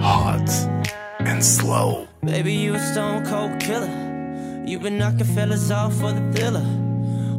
Hot 0.00 0.50
and 1.20 1.44
slow. 1.44 2.08
Baby, 2.24 2.54
you 2.54 2.74
a 2.74 2.80
stone 2.80 3.24
cold 3.24 3.60
killer. 3.60 3.86
You 4.66 4.80
been 4.80 4.98
knocking 4.98 5.24
fellas 5.24 5.70
off 5.70 5.94
for 5.94 6.12
the 6.12 6.32
thriller. 6.32 6.64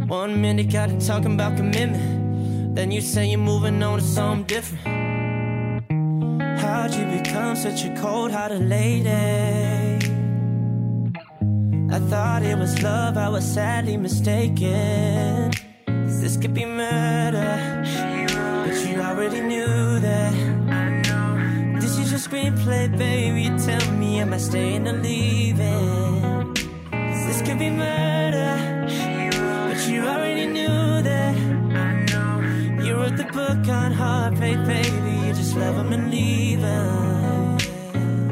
One 0.07 0.41
minute 0.41 0.71
got 0.71 0.89
it 0.89 1.01
talking 1.01 1.33
about 1.33 1.57
commitment. 1.57 2.75
Then 2.75 2.91
you 2.91 3.01
say 3.01 3.27
you're 3.27 3.39
moving 3.39 3.83
on 3.83 3.99
to 3.99 4.05
something 4.05 4.45
different. 4.45 4.85
How'd 6.62 6.93
you 6.93 7.05
become 7.05 7.55
such 7.57 7.83
a 7.83 7.93
cold 7.99 8.31
hearted 8.31 8.67
lady? 8.69 9.09
I 11.91 11.99
thought 11.99 12.43
it 12.43 12.57
was 12.57 12.81
love, 12.81 13.17
I 13.17 13.27
was 13.27 13.43
sadly 13.43 13.97
mistaken. 13.97 15.51
This 15.85 16.38
could 16.38 16.53
be 16.53 16.63
murder. 16.63 17.83
But 18.65 18.88
you 18.88 19.01
already 19.01 19.41
knew 19.41 19.99
that. 19.99 20.29
Screenplay, 22.30 22.96
baby. 22.96 23.50
Tell 23.58 23.92
me, 23.94 24.20
am 24.20 24.34
I 24.34 24.38
staying 24.38 24.88
or 24.88 24.94
leaving? 24.94 26.54
'Cause 26.54 27.26
This 27.26 27.42
could 27.42 27.58
be 27.58 27.72
murder. 27.72 28.54
But 29.68 29.80
you 29.89 30.02
already 30.06 30.46
knew 30.46 31.02
that. 31.10 31.36
You 32.86 32.98
wrote 32.98 33.18
the 33.18 33.30
book 33.34 33.68
on 33.68 33.92
heartbreak, 33.94 34.58
baby. 34.68 35.12
You 35.26 35.34
just 35.34 35.56
love 35.58 35.76
'em 35.80 35.92
and 35.92 36.12
leave 36.12 36.63
'em. 36.63 37.58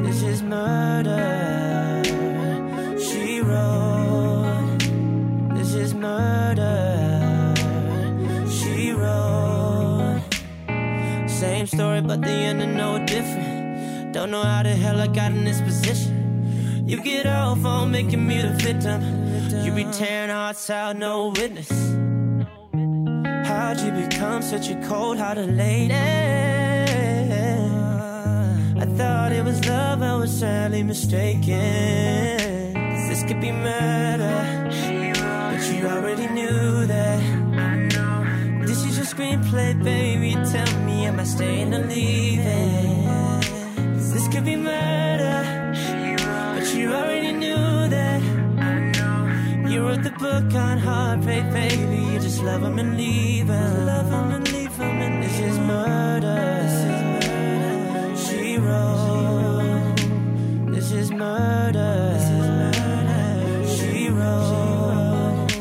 This 0.04 0.22
is 0.22 0.42
murder. 0.44 2.02
She 3.06 3.40
wrote. 3.40 4.78
This 5.56 5.74
is 5.74 5.92
murder. 5.92 7.52
She 8.48 8.92
wrote. 8.92 10.22
Same 11.26 11.66
story, 11.66 12.00
but 12.00 12.22
the 12.22 12.36
ending 12.50 12.76
no 12.76 12.90
different. 13.04 13.47
Don't 14.12 14.30
know 14.30 14.42
how 14.42 14.62
the 14.62 14.70
hell 14.70 15.00
I 15.00 15.06
got 15.06 15.32
in 15.32 15.44
this 15.44 15.60
position. 15.60 16.86
You 16.88 17.02
get 17.02 17.26
off 17.26 17.62
on 17.64 17.90
making 17.90 18.26
me 18.26 18.40
the 18.40 18.54
victim. 18.54 19.02
You 19.62 19.72
be 19.72 19.84
tearing 19.92 20.30
hearts 20.30 20.70
out, 20.70 20.96
no 20.96 21.28
witness. 21.28 21.68
How'd 23.46 23.80
you 23.80 23.92
become 23.92 24.40
such 24.42 24.70
a 24.70 24.76
cold 24.88 25.18
hearted 25.18 25.54
lady? 25.54 25.94
I 28.80 28.86
thought 28.96 29.32
it 29.32 29.44
was 29.44 29.66
love, 29.66 30.02
I 30.02 30.16
was 30.16 30.30
sadly 30.30 30.82
mistaken. 30.82 32.72
This 33.08 33.22
could 33.24 33.40
be 33.42 33.52
murder, 33.52 34.70
but 34.70 35.62
you 35.70 35.86
already 35.86 36.28
knew 36.28 36.86
that. 36.86 37.20
This 38.66 38.84
is 38.86 38.96
your 38.96 39.06
screenplay, 39.06 39.82
baby. 39.82 40.32
Tell 40.50 40.80
me, 40.86 41.04
am 41.04 41.20
I 41.20 41.24
staying 41.24 41.74
or 41.74 41.86
leaving? 41.86 42.97
Could 44.30 44.44
be 44.44 44.56
murder, 44.56 45.72
but 46.54 46.74
you 46.74 46.92
already 46.92 47.32
knew 47.32 47.88
that. 47.88 48.20
You 49.70 49.86
wrote 49.86 50.02
the 50.02 50.10
book 50.10 50.54
on 50.54 50.78
heartbreak, 50.78 51.44
baby. 51.52 51.98
You 52.12 52.18
just 52.20 52.42
love 52.42 52.62
love 52.62 52.64
'em 52.64 52.78
and 52.78 52.96
leave 52.96 53.48
'em. 53.48 53.86
Love 53.86 54.12
'em 54.12 54.30
and 54.36 54.52
leave 54.52 54.80
'em, 54.80 54.96
and 55.06 55.22
this 55.22 55.38
is 55.48 55.58
murder. 55.58 56.68
She 58.24 58.58
wrote. 58.58 59.96
This 60.74 60.92
is 60.92 61.10
murder. 61.10 61.94
She 63.76 64.08
wrote. 64.10 65.52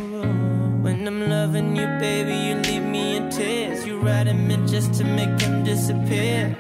When 0.84 1.08
I'm 1.08 1.30
loving 1.30 1.76
you, 1.76 1.88
baby, 2.00 2.36
you 2.48 2.56
leave 2.70 2.88
me 2.96 3.18
in 3.18 3.30
tears. 3.30 3.86
You 3.88 4.00
write 4.00 4.28
write 4.28 4.28
'em 4.28 4.52
in 4.52 4.68
just 4.68 4.94
to 4.96 5.04
make 5.04 5.38
them 5.38 5.64
disappear. 5.64 6.56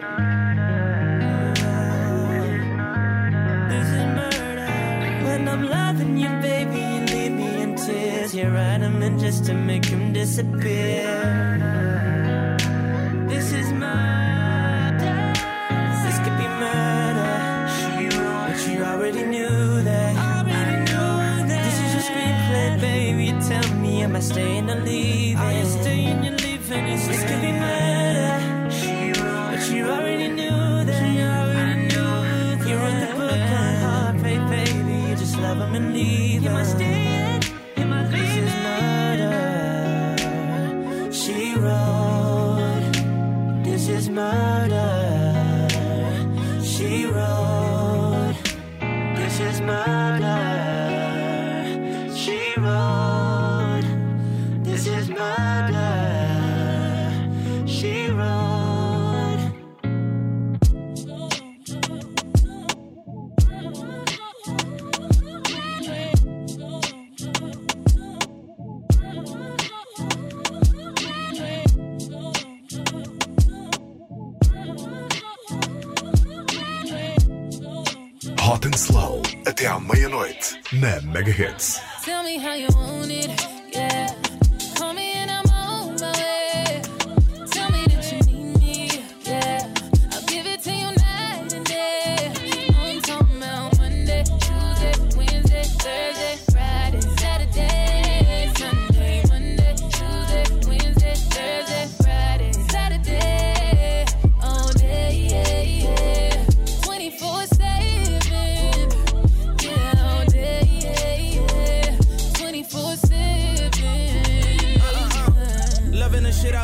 You 8.37 8.49
write 8.49 8.83
'em 8.83 9.01
in 9.01 9.17
just 9.17 9.45
to 9.45 9.53
make 9.55 9.89
them 9.89 10.13
disappear. 10.13 11.66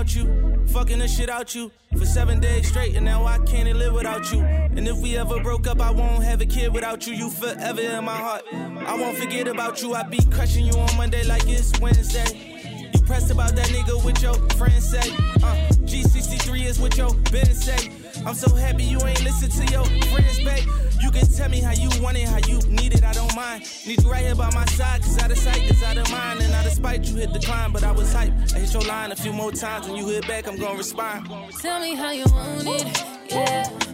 Loving 0.03 0.17
the 0.17 0.17
shit 0.17 0.27
out 0.27 0.59
you, 0.59 0.67
fucking 0.67 0.99
the 0.99 1.07
shit 1.07 1.29
out 1.29 1.55
you 1.55 1.71
for 1.97 2.05
seven 2.05 2.41
days 2.41 2.67
straight, 2.67 2.95
and 2.95 3.05
now 3.05 3.25
I 3.25 3.37
can't 3.39 3.73
live 3.73 3.93
without 3.93 4.33
you. 4.33 4.41
And 4.41 4.85
if 4.85 4.97
we 4.97 5.17
ever 5.17 5.41
broke 5.41 5.65
up, 5.65 5.79
I 5.79 5.91
won't 5.91 6.23
have 6.23 6.41
a 6.41 6.45
kid 6.45 6.73
without 6.73 7.07
you. 7.07 7.13
You 7.13 7.29
forever 7.29 7.79
in 7.79 8.03
my 8.03 8.15
heart. 8.15 8.43
I 8.51 8.97
won't 8.97 9.17
forget 9.17 9.47
about 9.47 9.81
you. 9.81 9.93
I 9.93 10.03
be 10.03 10.19
crushing 10.29 10.65
you 10.65 10.73
on 10.73 10.97
Monday 10.97 11.23
like 11.23 11.47
it's 11.47 11.79
Wednesday. 11.79 12.89
You 12.93 13.01
pressed 13.03 13.31
about 13.31 13.55
that 13.55 13.67
nigga 13.67 14.03
with 14.03 14.21
your 14.21 14.33
friends 14.57 14.89
say. 14.89 15.09
Uh, 15.41 15.55
G63 15.87 16.65
is 16.65 16.79
what 16.79 16.97
your 16.97 17.13
business 17.31 17.63
say. 17.63 17.89
I'm 18.25 18.35
so 18.35 18.53
happy 18.55 18.83
you 18.83 18.99
ain't 19.05 19.23
listen 19.23 19.49
to 19.51 19.71
your 19.71 19.85
friends, 19.85 20.37
babe. 20.43 20.67
You 21.03 21.11
can 21.11 21.27
tell 21.27 21.49
me 21.49 21.59
how 21.59 21.73
you 21.73 21.89
want 22.01 22.15
it, 22.15 22.29
how 22.29 22.37
you 22.47 22.59
need 22.69 22.93
it, 22.93 23.03
I 23.03 23.11
don't 23.11 23.35
mind. 23.35 23.65
Need 23.85 24.01
you 24.01 24.09
right 24.09 24.23
here 24.23 24.35
by 24.35 24.49
my 24.51 24.65
side, 24.67 25.01
cause 25.01 25.21
out 25.21 25.31
of 25.31 25.37
sight 25.37 25.61
is 25.69 25.83
out 25.83 25.97
of 25.97 26.09
mind. 26.09 26.39
And 26.39 26.53
out 26.53 26.65
of 26.65 26.71
spite, 26.71 27.03
you 27.03 27.17
hit 27.17 27.33
the 27.33 27.39
climb, 27.39 27.73
but 27.73 27.83
I 27.83 27.91
was 27.91 28.13
hype. 28.13 28.31
I 28.55 28.59
hit 28.59 28.71
your 28.71 28.83
line 28.83 29.11
a 29.11 29.15
few 29.17 29.33
more 29.33 29.51
times. 29.51 29.85
When 29.85 29.97
you 29.97 30.07
hit 30.07 30.25
back, 30.29 30.47
I'm 30.47 30.57
gonna 30.57 30.77
respond. 30.77 31.27
Tell 31.59 31.81
me 31.81 31.95
how 31.95 32.11
you 32.11 32.23
want 32.27 32.63
it, 32.65 33.05
yeah. 33.29 33.92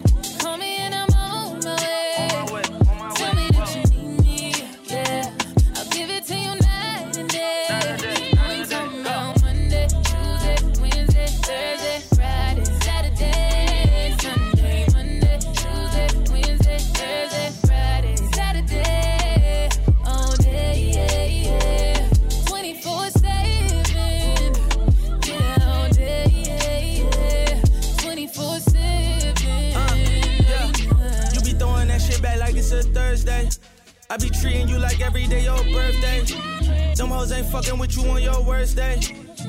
I 34.10 34.16
be 34.16 34.28
treating 34.28 34.66
you 34.66 34.76
like 34.76 35.00
every 35.00 35.28
day 35.28 35.44
your 35.44 35.62
birthday. 35.62 36.24
Them 36.96 37.10
hoes 37.10 37.30
ain't 37.30 37.46
fucking 37.46 37.78
with 37.78 37.96
you 37.96 38.10
on 38.10 38.20
your 38.20 38.42
worst 38.42 38.74
day. 38.74 38.98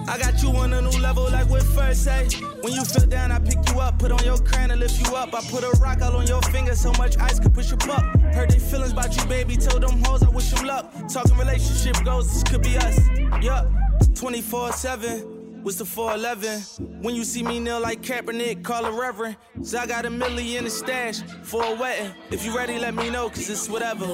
I 0.07 0.19
got 0.19 0.39
you 0.43 0.49
on 0.49 0.71
a 0.73 0.81
new 0.83 0.99
level 0.99 1.23
like 1.31 1.49
with 1.49 1.67
first 1.75 2.03
say. 2.03 2.27
When 2.61 2.71
you 2.71 2.85
feel 2.85 3.07
down, 3.07 3.31
I 3.31 3.39
pick 3.39 3.57
you 3.69 3.79
up, 3.79 3.97
put 3.97 4.11
on 4.11 4.23
your 4.23 4.37
crown 4.37 4.69
and 4.69 4.79
lift 4.79 5.03
you 5.03 5.15
up. 5.15 5.33
I 5.33 5.41
put 5.49 5.63
a 5.63 5.71
rock 5.81 6.03
all 6.03 6.15
on 6.15 6.27
your 6.27 6.43
finger, 6.43 6.75
so 6.75 6.91
much 6.99 7.17
ice 7.17 7.39
could 7.39 7.55
push 7.55 7.71
you 7.71 7.77
up. 7.91 8.03
Heard 8.35 8.51
they 8.51 8.59
feelings 8.59 8.91
about 8.91 9.17
you, 9.17 9.25
baby. 9.25 9.57
Told 9.57 9.81
them 9.81 10.03
hoes 10.03 10.21
I 10.21 10.29
wish 10.29 10.51
them 10.51 10.67
luck. 10.67 10.93
Talking 11.11 11.37
relationship 11.37 11.95
goals, 12.05 12.31
this 12.31 12.43
could 12.43 12.61
be 12.61 12.77
us. 12.77 12.99
Yup, 13.41 13.67
24 14.13 14.73
7. 14.73 15.40
What's 15.63 15.77
the 15.77 15.85
411? 15.85 17.01
When 17.03 17.13
you 17.15 17.23
see 17.23 17.43
me 17.43 17.59
kneel 17.59 17.79
like 17.79 18.01
Kaepernick, 18.01 18.63
call 18.63 18.83
a 18.85 18.91
reverend. 18.91 19.37
So 19.61 19.77
I 19.77 19.85
got 19.85 20.05
a 20.05 20.09
milli 20.09 20.57
in 20.57 20.63
the 20.63 20.71
stash 20.71 21.21
for 21.43 21.63
a 21.63 21.75
wedding. 21.75 22.11
If 22.31 22.43
you 22.43 22.55
ready, 22.55 22.79
let 22.79 22.95
me 22.95 23.11
know, 23.11 23.29
cause 23.29 23.47
it's 23.47 23.69
whatever. 23.69 24.05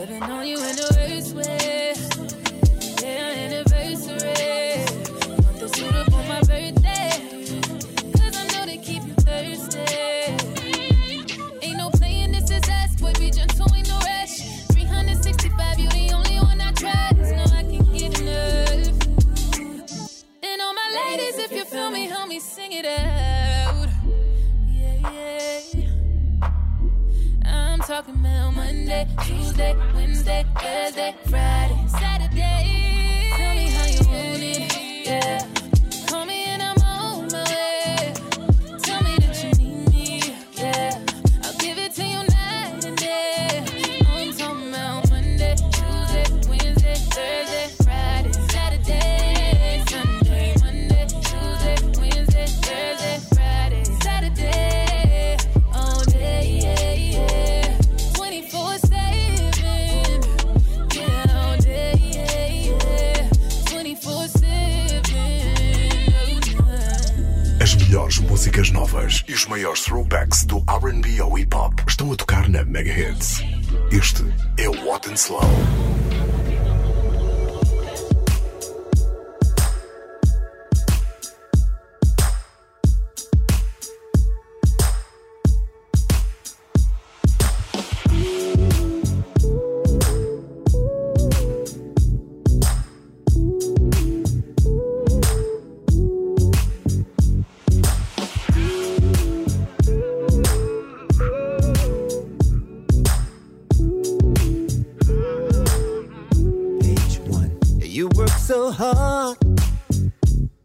You 107.97 108.09
work 108.09 108.29
so 108.29 108.69
hard, 108.69 109.37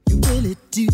you 0.07 0.21
really 0.29 0.55
do. 0.71 0.87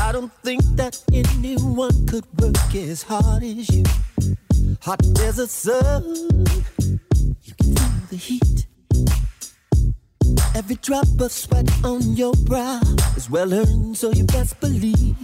I 0.00 0.10
don't 0.10 0.32
think 0.42 0.62
that 0.74 1.00
anyone 1.12 2.08
could 2.08 2.26
work 2.40 2.74
as 2.74 3.04
hard 3.04 3.44
as 3.44 3.70
you. 3.70 3.84
Hot 4.80 5.00
as 5.20 5.38
a 5.38 5.46
sun, 5.46 6.02
you 7.44 7.54
can 7.54 7.76
feel 7.76 8.02
the 8.10 8.16
heat. 8.16 8.66
Every 10.56 10.74
drop 10.74 11.06
of 11.20 11.30
sweat 11.30 11.70
on 11.84 12.16
your 12.16 12.34
brow 12.42 12.80
is 13.16 13.30
well 13.30 13.54
earned, 13.54 13.96
so 13.96 14.10
you 14.10 14.24
best 14.24 14.58
believe. 14.58 15.14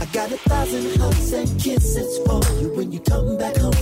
I 0.00 0.06
got 0.06 0.32
a 0.32 0.38
thousand 0.38 0.96
hugs 0.96 1.32
and 1.34 1.60
kisses 1.60 2.18
for 2.24 2.40
you 2.62 2.72
when 2.74 2.92
you 2.92 3.00
come 3.00 3.36
back 3.36 3.56
home, 3.56 3.74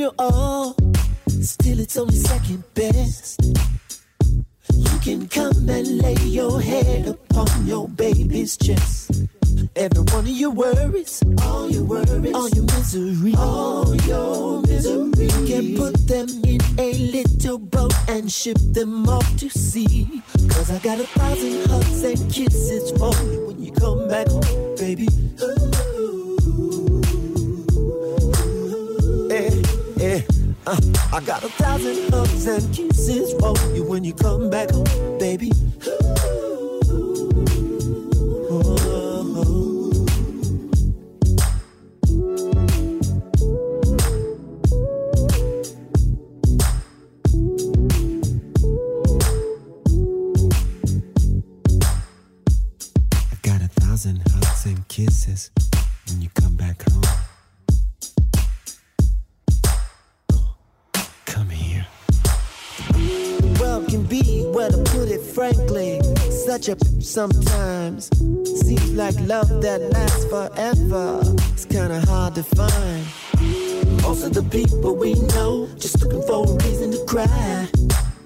your 0.00 0.14
all, 0.18 0.74
still 1.28 1.78
it's 1.78 1.98
only 1.98 2.14
second 2.16 2.64
best. 2.72 3.38
You 4.72 4.98
can 5.00 5.28
come 5.28 5.68
and 5.68 5.98
lay 5.98 6.16
your 6.24 6.58
head 6.58 7.06
upon 7.06 7.66
your 7.66 7.86
baby's 7.86 8.56
chest. 8.56 9.28
every 9.76 10.02
one 10.14 10.24
of 10.24 10.28
your 10.28 10.52
worries, 10.52 11.22
all 11.42 11.70
your 11.70 11.84
worries, 11.84 12.34
all 12.34 12.48
your 12.48 12.64
misery, 12.64 13.34
all 13.36 13.94
your 14.06 14.62
misery. 14.62 15.26
You 15.26 15.46
can 15.46 15.76
put 15.76 16.08
them 16.08 16.28
in 16.44 16.60
a 16.78 16.94
little 17.12 17.58
boat 17.58 17.92
and 18.08 18.32
ship 18.32 18.56
them 18.72 19.06
off 19.06 19.36
to 19.36 19.50
sea. 19.50 20.22
Cause 20.48 20.70
I 20.70 20.78
got 20.78 20.98
a 20.98 21.04
thousand 21.04 21.68
hugs 21.68 22.02
and 22.04 22.32
kisses 22.32 22.90
for 22.92 23.12
you 23.30 23.48
when 23.48 23.62
you 23.62 23.72
come 23.72 24.08
back 24.08 24.28
home, 24.28 24.76
baby. 24.76 25.08
Uh, 30.70 30.76
I 31.12 31.20
got 31.20 31.42
a 31.42 31.48
thousand 31.48 32.10
hugs 32.10 32.46
and 32.46 32.74
kisses 32.74 33.32
for 33.40 33.56
you 33.74 33.82
when 33.84 34.04
you 34.04 34.14
come 34.14 34.50
back 34.50 34.70
home, 34.70 35.18
baby. 35.18 35.50
I 53.30 53.36
got 53.42 53.60
a 53.60 53.68
thousand 53.80 54.22
hugs 54.30 54.66
and 54.66 54.86
kisses 54.88 55.50
when 56.08 56.22
you 56.22 56.28
come 56.34 56.54
back 56.54 56.88
home. 56.88 57.29
Can 63.90 64.04
be, 64.04 64.44
well, 64.54 64.70
to 64.70 64.78
put 64.92 65.08
it 65.08 65.20
frankly, 65.20 66.00
such 66.30 66.68
a 66.68 66.76
sometimes. 67.00 68.08
Seems 68.60 68.92
like 68.92 69.16
love 69.26 69.48
that 69.62 69.80
lasts 69.90 70.24
forever. 70.26 71.20
It's 71.52 71.64
kinda 71.64 72.00
hard 72.06 72.36
to 72.36 72.44
find. 72.44 73.04
Most 74.02 74.22
of 74.22 74.32
the 74.32 74.44
people 74.44 74.94
we 74.94 75.14
know 75.34 75.66
just 75.76 76.00
looking 76.00 76.22
for 76.22 76.46
a 76.46 76.52
reason 76.64 76.92
to 76.92 77.04
cry. 77.04 77.68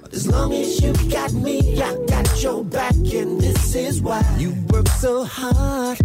But 0.03 0.13
as 0.13 0.27
long 0.27 0.53
as 0.53 0.83
you 0.83 0.93
got 1.09 1.33
me, 1.33 1.81
I 1.81 1.97
got 2.09 2.43
your 2.43 2.63
back, 2.63 2.95
and 2.95 3.41
this 3.41 3.75
is 3.75 4.03
why 4.03 4.23
you 4.37 4.53
work 4.71 4.89
so 4.89 5.25
hard. 5.25 5.99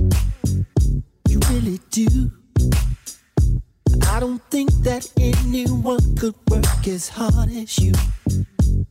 You 1.27 1.39
really 1.49 1.79
do. 1.91 2.31
I 4.07 4.21
don't 4.21 4.41
think 4.49 4.71
that 4.87 5.05
anyone 5.19 6.15
could 6.15 6.35
work 6.49 6.87
as 6.87 7.09
hard 7.09 7.49
as 7.51 7.77
you. 7.77 7.91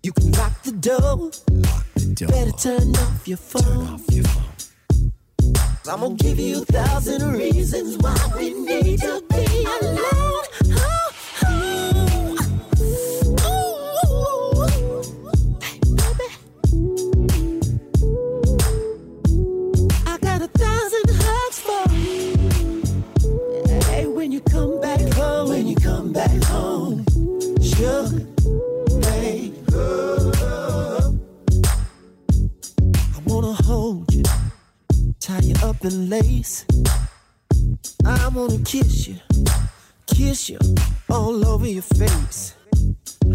You 0.02 0.12
can 0.12 0.32
lock 0.32 0.62
the 0.62 0.72
door. 0.72 1.30
Lock 1.50 1.86
the 1.94 2.14
door. 2.14 2.28
Better 2.28 2.52
turn 2.52 2.96
off 2.96 3.26
your 3.26 3.36
phone. 3.36 4.00
I'm 5.90 6.00
gonna 6.00 6.14
give 6.14 6.38
you 6.38 6.62
a 6.62 6.64
thousand 6.66 7.32
reasons 7.32 7.96
why 7.98 8.16
we 8.36 8.52
need 8.52 9.00
to 9.00 9.22
be 9.30 9.66
alone. 9.80 10.97
Tie 35.28 35.40
you 35.40 35.54
up 35.62 35.84
in 35.84 36.08
lace. 36.08 36.64
I 38.06 38.28
wanna 38.28 38.58
kiss 38.64 39.08
you, 39.08 39.16
kiss 40.06 40.48
you 40.48 40.58
all 41.10 41.46
over 41.46 41.66
your 41.66 41.82
face. 41.82 42.54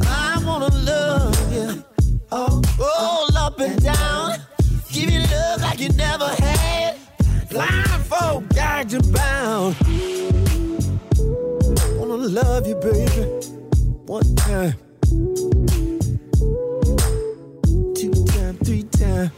I 0.01 0.41
wanna 0.43 0.73
love 0.73 1.53
you 1.53 1.83
all, 2.31 2.63
all 2.81 3.37
up 3.37 3.59
and 3.59 3.79
down. 3.83 4.39
Give 4.91 5.11
you 5.11 5.21
love 5.21 5.61
like 5.61 5.79
you 5.79 5.89
never 5.89 6.29
had. 6.29 6.95
Blindfold, 7.51 8.49
guide 8.55 8.91
you 8.91 9.01
bound. 9.13 9.75
Wanna 11.99 12.17
love 12.41 12.65
you, 12.65 12.75
baby. 12.75 13.23
One 14.07 14.35
time, 14.35 14.73
two 17.93 18.13
time, 18.33 18.57
three 18.65 18.83
time. 18.83 19.31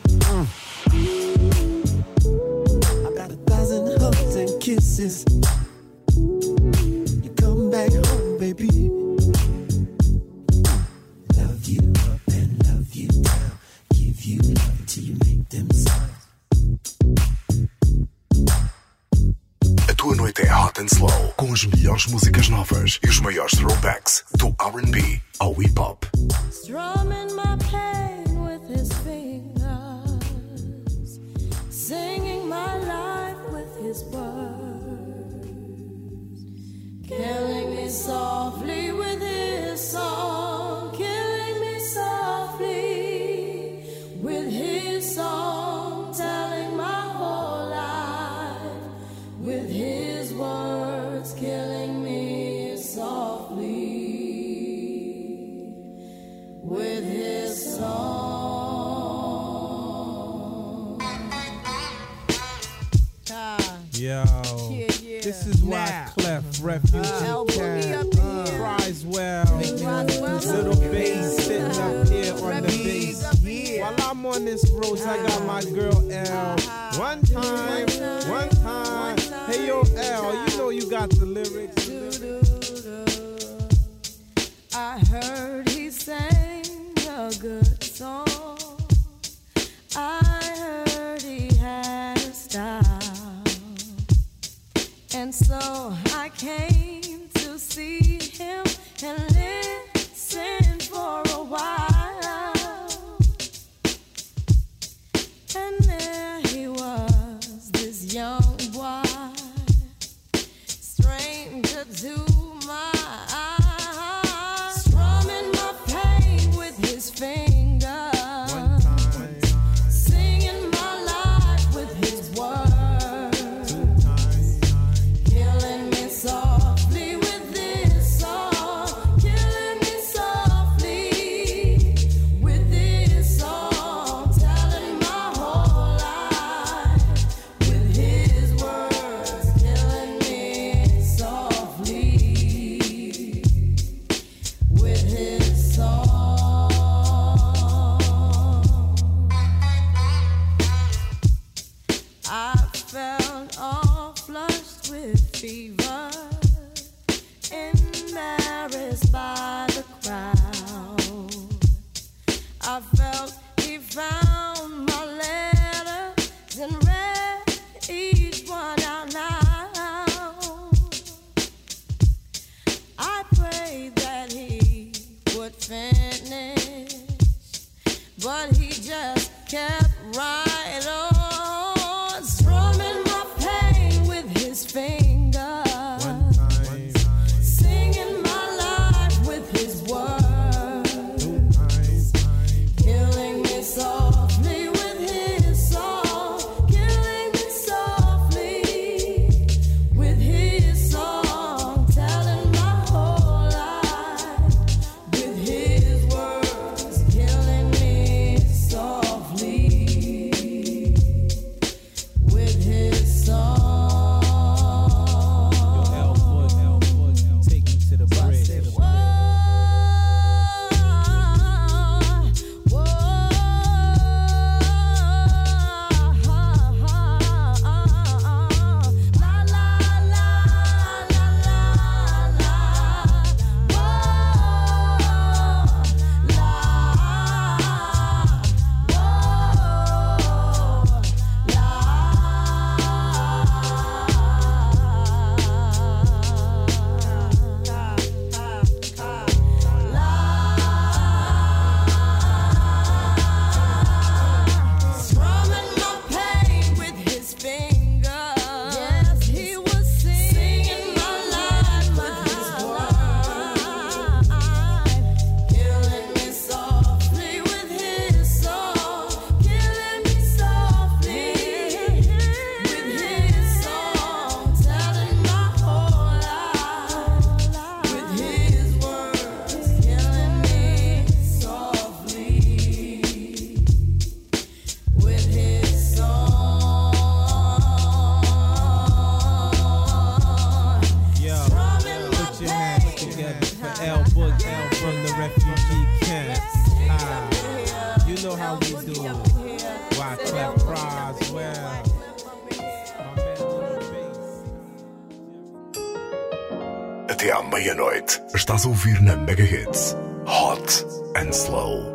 até 307.25 307.31
à 307.31 307.41
meia-noite. 307.41 308.21
Estás 308.33 308.65
a 308.65 308.69
ouvir 308.69 309.01
na 309.01 309.15
Mega 309.15 309.43
Hits 309.43 309.95
Hot 310.25 310.85
and 311.15 311.31
Slow. 311.31 311.93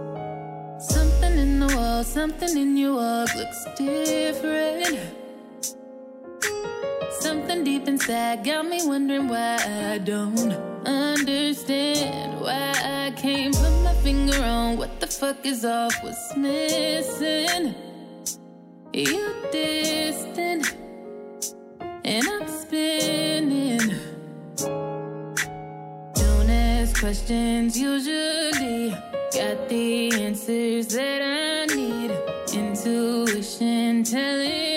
Something 0.80 1.38
in 1.38 1.60
the 1.60 1.76
world, 1.76 2.06
something 2.06 2.56
in 2.56 2.76
your 2.76 2.94
walk 2.94 3.34
looks 3.34 3.64
different. 3.76 4.98
Something 7.20 7.64
deep 7.64 7.86
inside 7.86 8.44
got 8.44 8.64
me 8.64 8.80
wondering 8.84 9.28
why 9.28 9.58
I 9.92 9.98
don't 9.98 10.52
understand 10.86 12.40
why 12.40 12.72
I 12.82 13.12
can't 13.12 13.54
put 13.54 13.82
my 13.84 13.94
finger 14.02 14.42
on 14.42 14.78
what 14.78 15.00
the 15.00 15.06
fuck 15.06 15.44
is 15.44 15.64
off, 15.64 15.94
what's 16.02 16.36
missing. 16.36 17.74
You're 18.92 19.50
distant, 19.52 20.74
and 22.04 22.26
I'm 22.26 22.48
spinning. 22.48 23.19
questions 27.00 27.78
usually 27.78 28.90
got 29.32 29.68
the 29.70 30.12
answers 30.22 30.88
that 30.88 31.22
I 31.22 31.64
need. 31.74 32.10
Intuition 32.52 34.04
telling 34.04 34.69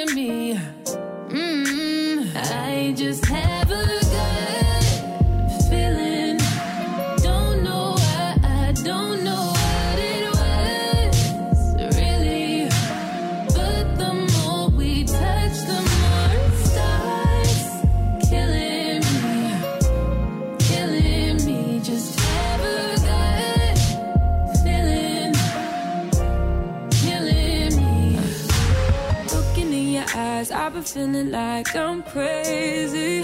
Feeling 30.93 31.31
like 31.31 31.75
I'm 31.75 32.03
crazy. 32.03 33.23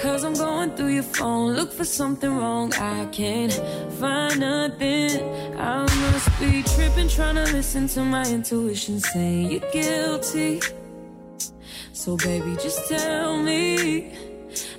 Cause 0.00 0.24
I'm 0.24 0.32
going 0.32 0.70
through 0.70 0.94
your 0.94 1.02
phone, 1.02 1.52
look 1.52 1.74
for 1.74 1.84
something 1.84 2.34
wrong. 2.38 2.72
I 2.72 3.04
can't 3.12 3.52
find 4.00 4.40
nothing. 4.40 5.20
I 5.58 5.82
must 5.82 6.40
be 6.40 6.62
tripping, 6.62 7.08
trying 7.08 7.34
to 7.34 7.44
listen 7.52 7.86
to 7.88 8.00
my 8.00 8.24
intuition 8.24 8.98
saying 8.98 9.50
you're 9.50 9.70
guilty. 9.70 10.62
So, 11.92 12.16
baby, 12.16 12.54
just 12.54 12.88
tell 12.88 13.36
me. 13.36 14.14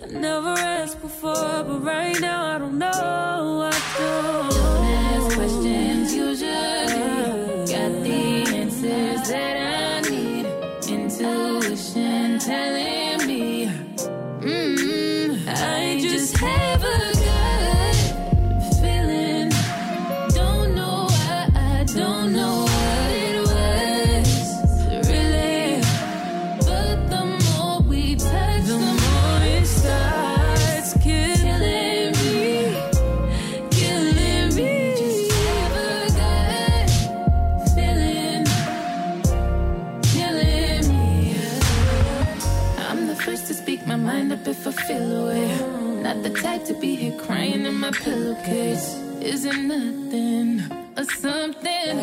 I 0.01 0.07
never 0.07 0.55
asked 0.57 1.01
before, 1.01 1.63
but 1.67 1.83
right 1.83 2.19
now 2.19 2.55
I 2.55 2.57
don't 2.57 2.79
know 2.79 3.57
what 3.59 3.73
to 3.73 4.55
do. 4.55 4.58
case 48.43 48.95
isn't 49.21 49.67
nothing 49.67 50.61
or 50.97 51.03
something. 51.03 51.99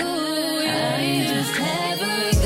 Ooh, 0.00 0.62
yeah, 0.62 0.96
I 0.98 1.26
just 1.28 1.56
haven't. 1.56 2.37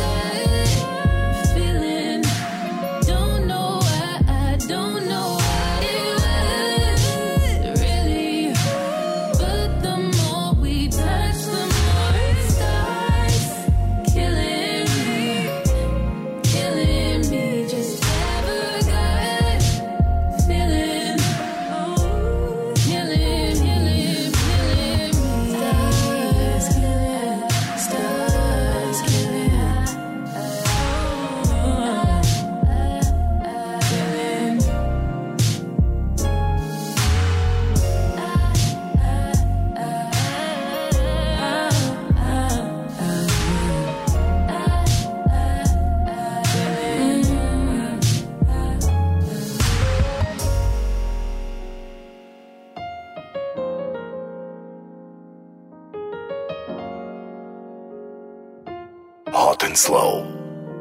Hot 59.63 59.69
and 59.69 59.79
Slow 59.79 60.25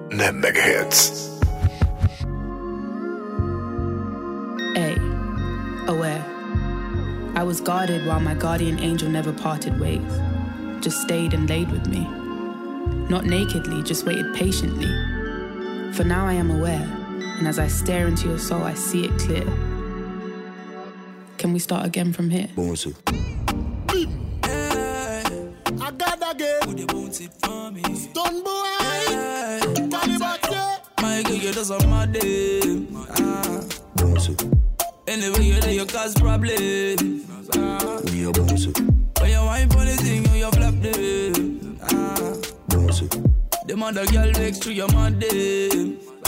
na 0.09 0.31
Megahits. 0.31 1.29
A. 4.75 4.97
Aware. 5.87 6.25
I 7.35 7.43
was 7.43 7.61
guarded 7.61 8.07
while 8.07 8.19
my 8.19 8.33
guardian 8.33 8.79
angel 8.79 9.07
never 9.07 9.33
parted 9.33 9.79
ways. 9.79 10.01
Just 10.79 10.99
stayed 10.99 11.35
and 11.35 11.47
laid 11.47 11.71
with 11.71 11.85
me. 11.85 12.07
Not 13.07 13.25
nakedly, 13.25 13.83
just 13.83 14.03
waited 14.03 14.33
patiently. 14.33 14.89
For 15.93 16.03
now 16.03 16.25
I 16.25 16.33
am 16.33 16.49
aware, 16.49 16.89
and 17.37 17.47
as 17.47 17.59
I 17.59 17.67
stare 17.67 18.07
into 18.07 18.29
your 18.29 18.39
soul, 18.39 18.63
I 18.63 18.73
see 18.73 19.05
it 19.05 19.15
clear. 19.19 19.45
Can 21.37 21.53
we 21.53 21.59
start 21.59 21.85
again 21.85 22.13
from 22.13 22.31
here? 22.31 22.49
I 22.57 23.40
bounce 27.51 27.75
it 27.75 27.85
for 27.85 27.89
me? 27.89 27.95
Stun 27.95 28.43
boy. 28.43 28.51
My 31.01 31.23
girl, 31.23 31.35
you 31.35 31.51
just 31.51 31.71
a 31.71 31.87
mad 31.87 32.13
day. 32.13 32.87
Ah. 33.09 33.61
Anyway, 35.07 35.43
you 35.43 35.59
there, 35.59 35.73
you 35.73 35.85
cause 35.85 36.13
problem. 36.15 37.25
Ah. 37.55 37.99
When 38.03 39.29
you 39.29 39.43
wine 39.45 39.69
for 39.69 39.85
the 39.85 39.97
thing, 39.99 40.25
you 40.35 40.51
flap 40.51 40.73
them. 40.81 41.79
Ah. 41.83 42.33
The 43.67 43.75
mother 43.77 44.05
girl 44.07 44.31
next 44.31 44.61
to 44.63 44.73
your 44.73 44.87
mother. 44.89 45.27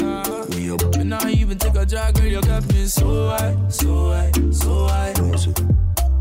Ah. 0.02 0.46
Me 0.50 1.04
not 1.04 1.30
even 1.30 1.58
take 1.58 1.76
a 1.76 1.86
drag, 1.86 2.16
girl, 2.16 2.26
you 2.26 2.42
got 2.42 2.66
me 2.74 2.86
so 2.86 3.30
high, 3.30 3.56
so 3.70 4.10
high, 4.10 4.32
so 4.52 4.88
high. 4.88 5.14
Don't 5.14 5.38
say. 5.38 5.54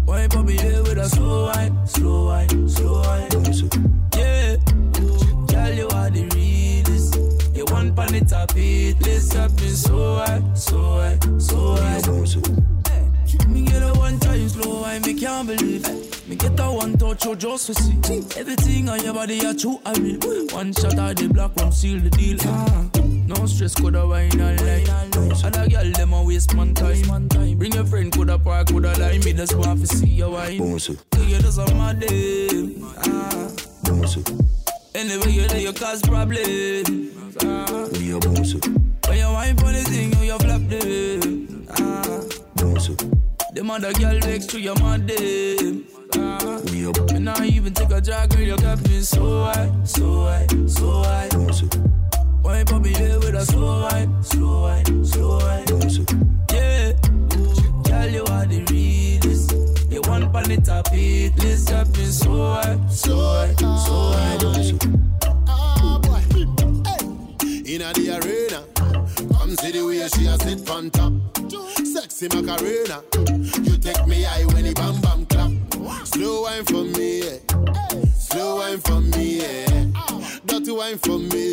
Wine 0.06 0.28
for 0.30 0.42
me 0.42 0.56
here 0.56 0.82
with 0.82 0.98
a 0.98 1.08
slow 1.08 1.46
wine, 1.46 1.86
slow 1.86 2.26
wine, 2.26 2.68
slow 2.68 3.00
wine. 3.02 3.28
Yeah, 3.30 3.91
one 17.26 17.38
touch, 17.38 17.44
you 17.44 17.50
just 17.50 17.66
to 17.66 17.74
see. 17.74 18.40
Everything 18.40 18.88
on 18.88 19.02
your 19.02 19.14
body, 19.14 19.44
are 19.44 19.54
true, 19.54 19.80
I 19.84 19.98
mean. 19.98 20.20
One 20.50 20.72
shot 20.72 20.98
of 20.98 21.16
the 21.16 21.28
black 21.32 21.54
one, 21.56 21.72
seal 21.72 22.00
the 22.00 22.10
deal. 22.10 22.38
Ah. 22.44 22.88
No 23.26 23.46
stress, 23.46 23.74
coulda 23.74 24.06
wine 24.06 24.40
all 24.40 24.54
night. 24.54 24.88
Other 25.44 25.68
girl, 25.68 25.90
them 25.92 26.12
a 26.12 26.22
waste 26.22 26.54
man 26.54 26.74
time. 26.74 27.58
Bring 27.58 27.72
your 27.72 27.84
friend, 27.84 28.12
coulda 28.12 28.38
park, 28.38 28.68
coulda 28.68 28.98
lie. 28.98 29.18
Me 29.18 29.32
just 29.32 29.54
want 29.54 29.80
to 29.80 29.86
see 29.86 30.08
your 30.08 30.30
wine. 30.30 30.62
You 30.62 30.78
just 30.78 31.58
a 31.58 31.74
mad 31.74 32.00
day. 32.00 32.74
Ah. 32.98 33.48
Anyway, 34.94 35.30
you 35.30 35.48
there, 35.48 35.60
you 35.60 35.72
cause 35.72 36.02
problem. 36.02 37.10
Ah. 37.42 37.88
When 37.92 38.04
you 38.04 38.18
wine 39.26 39.56
for 39.56 39.72
the 39.72 39.84
thing, 39.86 40.12
you 40.22 40.38
flap 40.38 40.62
them. 40.68 41.66
Ah. 41.70 42.20
The 43.54 43.62
mother 43.62 43.92
girl 43.92 44.18
next 44.18 44.50
to 44.50 44.60
your 44.60 44.74
mother. 44.76 46.01
Ah. 46.16 46.60
Me 46.70 47.18
not 47.20 47.44
even 47.44 47.72
take 47.72 47.90
a 47.90 48.00
drag, 48.00 48.30
girl, 48.30 48.40
you 48.40 48.56
got 48.56 48.80
me 48.88 49.00
so 49.00 49.44
high, 49.44 49.70
so 49.84 50.22
high, 50.22 50.46
so 50.66 51.02
high. 51.02 51.28
Wine 52.42 52.66
for 52.66 52.80
me 52.80 52.92
here 52.94 53.18
with 53.20 53.34
a 53.34 53.44
slow 53.46 53.82
wine, 53.82 54.22
slow 54.22 54.62
wine, 54.62 55.04
slow 55.04 55.38
wine. 55.38 55.64
Yeah, 56.52 56.92
Ooh, 57.36 57.82
girl, 57.84 58.08
you 58.08 58.24
are 58.24 58.46
the 58.46 58.64
realest. 58.70 59.52
You 59.90 60.00
want 60.08 60.32
pan 60.32 60.50
it 60.50 60.68
up, 60.68 60.88
it. 60.92 61.32
Let's 61.38 61.64
got 61.64 61.88
me 61.96 62.04
so 62.06 62.30
high, 62.30 62.78
so 62.88 63.16
high, 63.16 63.54
so 63.54 64.12
high. 64.12 64.38
Ah, 65.46 65.98
boy. 66.02 66.20
Hey. 66.84 67.74
Inna 67.74 67.92
the 67.92 68.18
arena. 68.18 68.64
Come 69.38 69.56
see 69.56 69.70
the 69.72 69.86
way 69.86 70.08
she 70.08 70.26
a 70.26 70.36
sit 70.38 70.68
on 70.68 70.90
top. 70.90 71.12
Sexy 71.84 72.28
Macarena. 72.28 73.02
You 73.62 73.76
take 73.78 74.06
me 74.06 74.22
high 74.22 74.44
for 81.04 81.18
me. 81.18 81.51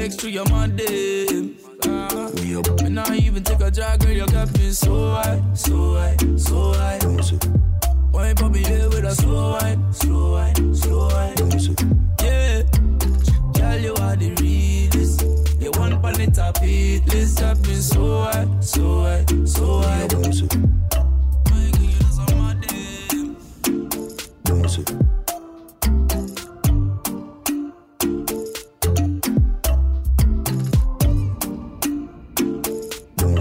Next 0.00 0.20
to 0.20 0.30
your 0.30 0.48
mother. 0.48 0.84
Ah. 1.84 2.30
Me 2.82 2.88
not 2.88 3.14
even 3.14 3.44
take 3.44 3.60
a 3.60 3.70
drag, 3.70 4.00
girl, 4.00 4.12
you 4.12 4.26
got 4.26 4.50
me 4.58 4.70
so 4.70 5.10
high, 5.10 5.42
so 5.54 5.94
high, 5.94 6.16
so 6.36 6.72
high. 6.72 6.98
Wine 8.10 8.36
for 8.36 8.48
me 8.48 8.60
here 8.64 8.88
with 8.88 9.04
a 9.04 9.14
slow 9.14 9.58
wine, 9.58 9.89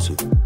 It 0.10 0.39